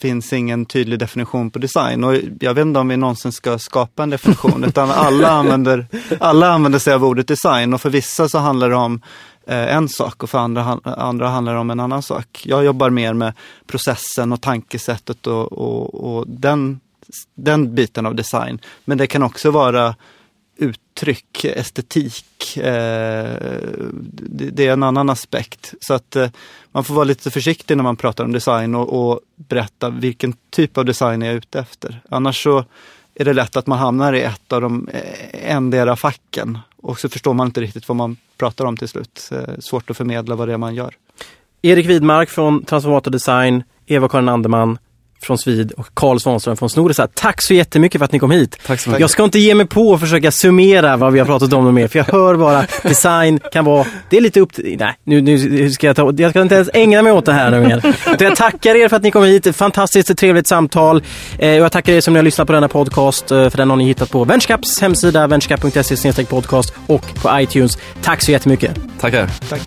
finns 0.00 0.32
ingen 0.32 0.66
tydlig 0.66 0.98
definition 0.98 1.50
på 1.50 1.58
design. 1.58 2.04
Och 2.04 2.16
jag 2.40 2.54
vet 2.54 2.62
inte 2.62 2.80
om 2.80 2.88
vi 2.88 2.96
någonsin 2.96 3.32
ska 3.32 3.58
skapa 3.58 4.02
en 4.02 4.10
definition, 4.10 4.64
utan 4.68 4.90
alla 4.90 5.30
använder, 5.30 5.86
alla 6.20 6.50
använder 6.50 6.78
sig 6.78 6.94
av 6.94 7.04
ordet 7.04 7.28
design 7.28 7.74
och 7.74 7.80
för 7.80 7.90
vissa 7.90 8.28
så 8.28 8.38
handlar 8.38 8.70
det 8.70 8.76
om 8.76 9.00
eh, 9.46 9.76
en 9.76 9.88
sak 9.88 10.22
och 10.22 10.30
för 10.30 10.38
andra, 10.38 10.80
andra 10.84 11.28
handlar 11.28 11.54
det 11.54 11.60
om 11.60 11.70
en 11.70 11.80
annan 11.80 12.02
sak. 12.02 12.42
Jag 12.44 12.64
jobbar 12.64 12.90
mer 12.90 13.14
med 13.14 13.32
processen 13.66 14.32
och 14.32 14.40
tankesättet 14.40 15.26
och, 15.26 15.52
och, 15.52 15.94
och 15.94 16.28
den, 16.28 16.80
den 17.34 17.74
biten 17.74 18.06
av 18.06 18.14
design. 18.14 18.58
Men 18.84 18.98
det 18.98 19.06
kan 19.06 19.22
också 19.22 19.50
vara 19.50 19.94
uttryck, 20.94 21.44
estetik. 21.44 22.56
Eh, 22.56 23.36
det 24.52 24.66
är 24.66 24.72
en 24.72 24.82
annan 24.82 25.10
aspekt. 25.10 25.74
Så 25.80 25.94
att 25.94 26.16
eh, 26.16 26.28
man 26.72 26.84
får 26.84 26.94
vara 26.94 27.04
lite 27.04 27.30
försiktig 27.30 27.76
när 27.76 27.84
man 27.84 27.96
pratar 27.96 28.24
om 28.24 28.32
design 28.32 28.74
och, 28.74 29.10
och 29.10 29.20
berätta 29.36 29.90
vilken 29.90 30.34
typ 30.50 30.78
av 30.78 30.84
design 30.84 31.22
är 31.22 31.26
jag 31.26 31.34
ute 31.34 31.58
efter. 31.58 32.00
Annars 32.08 32.42
så 32.42 32.64
är 33.14 33.24
det 33.24 33.32
lätt 33.32 33.56
att 33.56 33.66
man 33.66 33.78
hamnar 33.78 34.12
i 34.12 34.22
ett 34.22 34.52
av 34.52 34.60
de 34.60 34.88
eh, 34.88 35.54
endera 35.54 35.96
facken 35.96 36.58
och 36.82 37.00
så 37.00 37.08
förstår 37.08 37.34
man 37.34 37.46
inte 37.46 37.60
riktigt 37.60 37.88
vad 37.88 37.96
man 37.96 38.16
pratar 38.38 38.64
om 38.64 38.76
till 38.76 38.88
slut. 38.88 39.30
Eh, 39.32 39.58
svårt 39.58 39.90
att 39.90 39.96
förmedla 39.96 40.34
vad 40.34 40.48
det 40.48 40.54
är 40.54 40.58
man 40.58 40.74
gör. 40.74 40.94
Erik 41.62 41.86
Widmark 41.86 42.30
från 42.30 42.64
Transformator 42.64 43.10
Design, 43.10 43.62
Eva-Karin 43.86 44.28
Anderman 44.28 44.78
från 45.22 45.38
Svid 45.38 45.72
och 45.72 45.86
Karl 45.94 46.18
Svanström 46.18 46.56
från 46.56 46.70
Snoresa. 46.70 47.08
Tack 47.14 47.42
så 47.42 47.54
jättemycket 47.54 47.98
för 47.98 48.04
att 48.04 48.12
ni 48.12 48.18
kom 48.18 48.30
hit. 48.30 48.58
Tack 48.66 48.80
så 48.80 48.90
mycket. 48.90 49.00
Jag 49.00 49.10
ska 49.10 49.24
inte 49.24 49.38
ge 49.38 49.54
mig 49.54 49.66
på 49.66 49.94
att 49.94 50.00
försöka 50.00 50.30
summera 50.30 50.96
vad 50.96 51.12
vi 51.12 51.18
har 51.18 51.26
pratat 51.26 51.52
om 51.52 51.74
mer, 51.74 51.88
för 51.88 51.98
jag 51.98 52.06
hör 52.06 52.34
bara 52.34 52.66
design 52.82 53.40
kan 53.52 53.64
vara, 53.64 53.86
det 54.10 54.16
är 54.16 54.20
lite 54.20 54.40
upp 54.40 54.52
till, 54.52 54.76
nej, 54.78 54.98
nu, 55.04 55.20
nu 55.20 55.70
ska 55.70 55.86
jag 55.86 55.96
ta, 55.96 56.12
jag 56.16 56.30
ska 56.30 56.42
inte 56.42 56.54
ens 56.54 56.70
ägna 56.74 57.02
mig 57.02 57.12
åt 57.12 57.26
det 57.26 57.32
här 57.32 57.50
nu 57.50 57.60
mer. 57.60 57.76
Utan 58.12 58.26
jag 58.26 58.36
tackar 58.36 58.74
er 58.74 58.88
för 58.88 58.96
att 58.96 59.02
ni 59.02 59.10
kom 59.10 59.24
hit, 59.24 59.56
fantastiskt 59.56 60.18
trevligt 60.18 60.46
samtal. 60.46 61.02
Eh, 61.38 61.50
och 61.50 61.56
jag 61.56 61.72
tackar 61.72 61.92
er 61.92 62.00
som 62.00 62.14
ni 62.14 62.18
har 62.18 62.24
lyssnat 62.24 62.46
på 62.46 62.52
denna 62.52 62.68
podcast, 62.68 63.30
eh, 63.30 63.50
för 63.50 63.56
den 63.56 63.70
har 63.70 63.76
ni 63.76 63.84
hittat 63.84 64.10
på 64.10 64.24
Venturecaps 64.24 64.80
hemsida, 64.80 65.26
venturecap.se 65.26 66.24
podcast 66.24 66.74
och 66.86 67.22
på 67.22 67.40
iTunes. 67.40 67.78
Tack 68.02 68.22
så 68.22 68.30
jättemycket. 68.30 68.74
Tackar. 69.00 69.30
Tack. 69.48 69.60